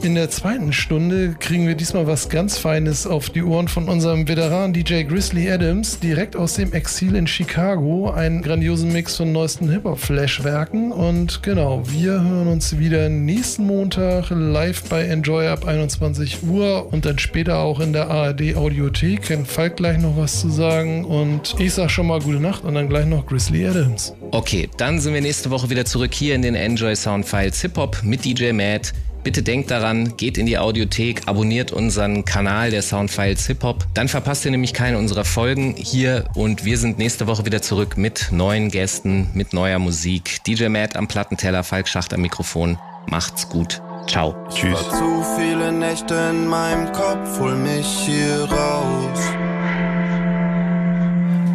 [0.03, 4.27] In der zweiten Stunde kriegen wir diesmal was ganz Feines auf die Ohren von unserem
[4.27, 8.11] Veteran DJ Grizzly Adams, direkt aus dem Exil in Chicago.
[8.11, 10.91] Einen grandiosen Mix von neuesten Hip-Hop-Flashwerken.
[10.91, 17.05] Und genau, wir hören uns wieder nächsten Montag live bei Enjoy ab 21 Uhr und
[17.05, 19.21] dann später auch in der ARD Audiothek.
[19.21, 21.05] Kann Falk gleich noch was zu sagen.
[21.05, 24.13] Und ich sag schon mal gute Nacht und dann gleich noch Grizzly Adams.
[24.31, 27.77] Okay, dann sind wir nächste Woche wieder zurück hier in den Enjoy Sound Files Hip
[27.77, 28.91] Hop mit DJ Matt.
[29.23, 33.85] Bitte denkt daran, geht in die Audiothek, abonniert unseren Kanal der Soundfiles Hip Hop.
[33.93, 37.95] Dann verpasst ihr nämlich keine unserer Folgen hier und wir sind nächste Woche wieder zurück
[37.95, 40.43] mit neuen Gästen, mit neuer Musik.
[40.45, 42.77] DJ Matt am Plattenteller, Falk Schacht am Mikrofon.
[43.07, 43.81] Macht's gut.
[44.07, 44.35] Ciao.
[44.49, 44.73] Tschüss.
[44.73, 49.19] War zu viele Nächte in meinem Kopf, hol mich hier raus.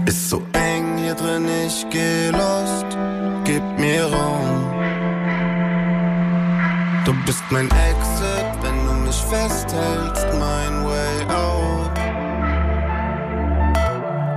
[0.06, 2.86] Ist so eng hier drin, ich geh lost,
[3.44, 4.77] gib mir Raum.
[7.08, 11.98] Du bist mein Exit, wenn du mich festhältst, mein Way out.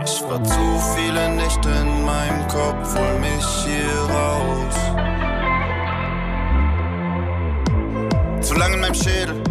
[0.05, 4.75] Ich war zu viele Nächte in meinem Kopf, hol mich hier raus.
[8.39, 9.43] Zu lange in meinem Schädel,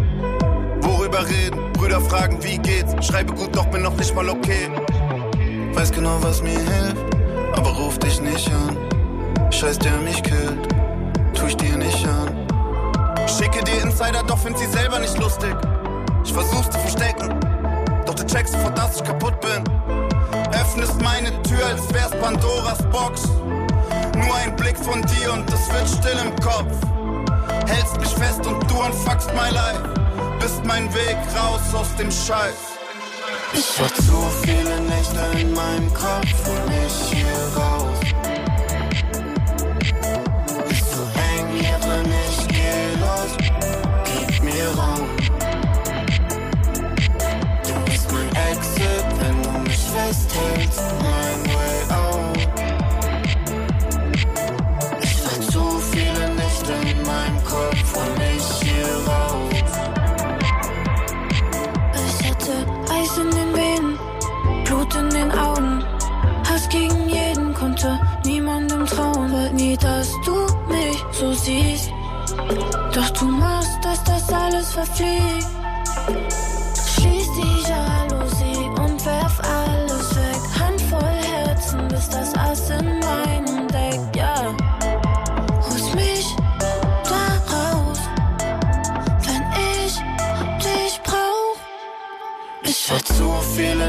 [0.81, 1.71] worüber reden?
[1.73, 3.05] Brüder fragen, wie geht's?
[3.05, 4.67] Schreibe gut, doch bin noch nicht mal okay.
[5.75, 7.05] Weiß genau, was mir hilft,
[7.55, 8.75] aber ruf dich nicht an.
[9.51, 10.67] Scheiß, der mich killt,
[11.35, 12.40] tu ich dir nicht an.
[13.37, 15.55] Schicke dir Insider, doch find sie selber nicht lustig.
[16.23, 17.39] Ich versuch's zu verstecken,
[18.05, 19.63] doch du checkst sofort, dass ich kaputt bin.
[20.51, 23.23] Öffnest meine Tür, als wär's Pandoras Box.
[24.15, 26.75] Nur ein Blick von dir und es wird still im Kopf.
[27.67, 29.81] Hältst mich fest und du unfuckst my life.
[30.39, 32.77] Bist mein Weg raus aus dem Scheiß.
[33.53, 37.70] Ich war zu viele Nächte in meinem Kopf, hol mich hier raus.
[72.93, 75.47] Doch du machst, dass das alles verfliegt.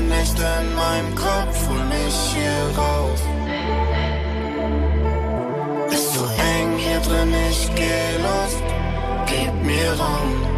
[0.02, 3.20] Viele Nächte in meinem Kopf, hol mich hier raus.
[5.90, 8.62] Ist so eng hier drin, ich geh los,
[9.26, 10.51] gib mir Raum.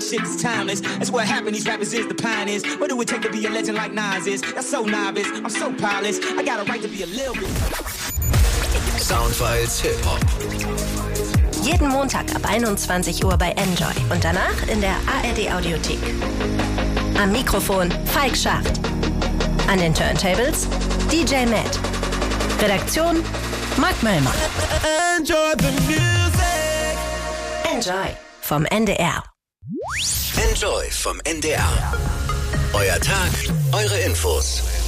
[0.00, 0.80] Make shit timeless.
[0.80, 2.64] That's what happened, these rappers is the pioneers.
[2.78, 4.40] What do it take to be a legend like Nas is?
[4.40, 6.22] That's so novice, I'm so polished.
[6.24, 7.48] I got a right to be a little bit.
[8.98, 10.20] Soundfiles Hip Hop.
[11.62, 15.98] Jeden Montag ab 21 Uhr bei Enjoy und danach in der ARD Audiothek.
[17.18, 18.80] Am Mikrofon Falk Schacht.
[19.68, 20.66] An den Turntables
[21.10, 21.78] DJ Matt.
[22.62, 23.22] Redaktion
[23.76, 24.34] Mark Möllmann.
[25.16, 26.10] Enjoy the music.
[27.70, 29.39] Enjoy vom NDR.
[30.50, 31.94] Enjoy vom NDR.
[32.72, 33.32] Euer Tag,
[33.72, 34.79] eure Infos.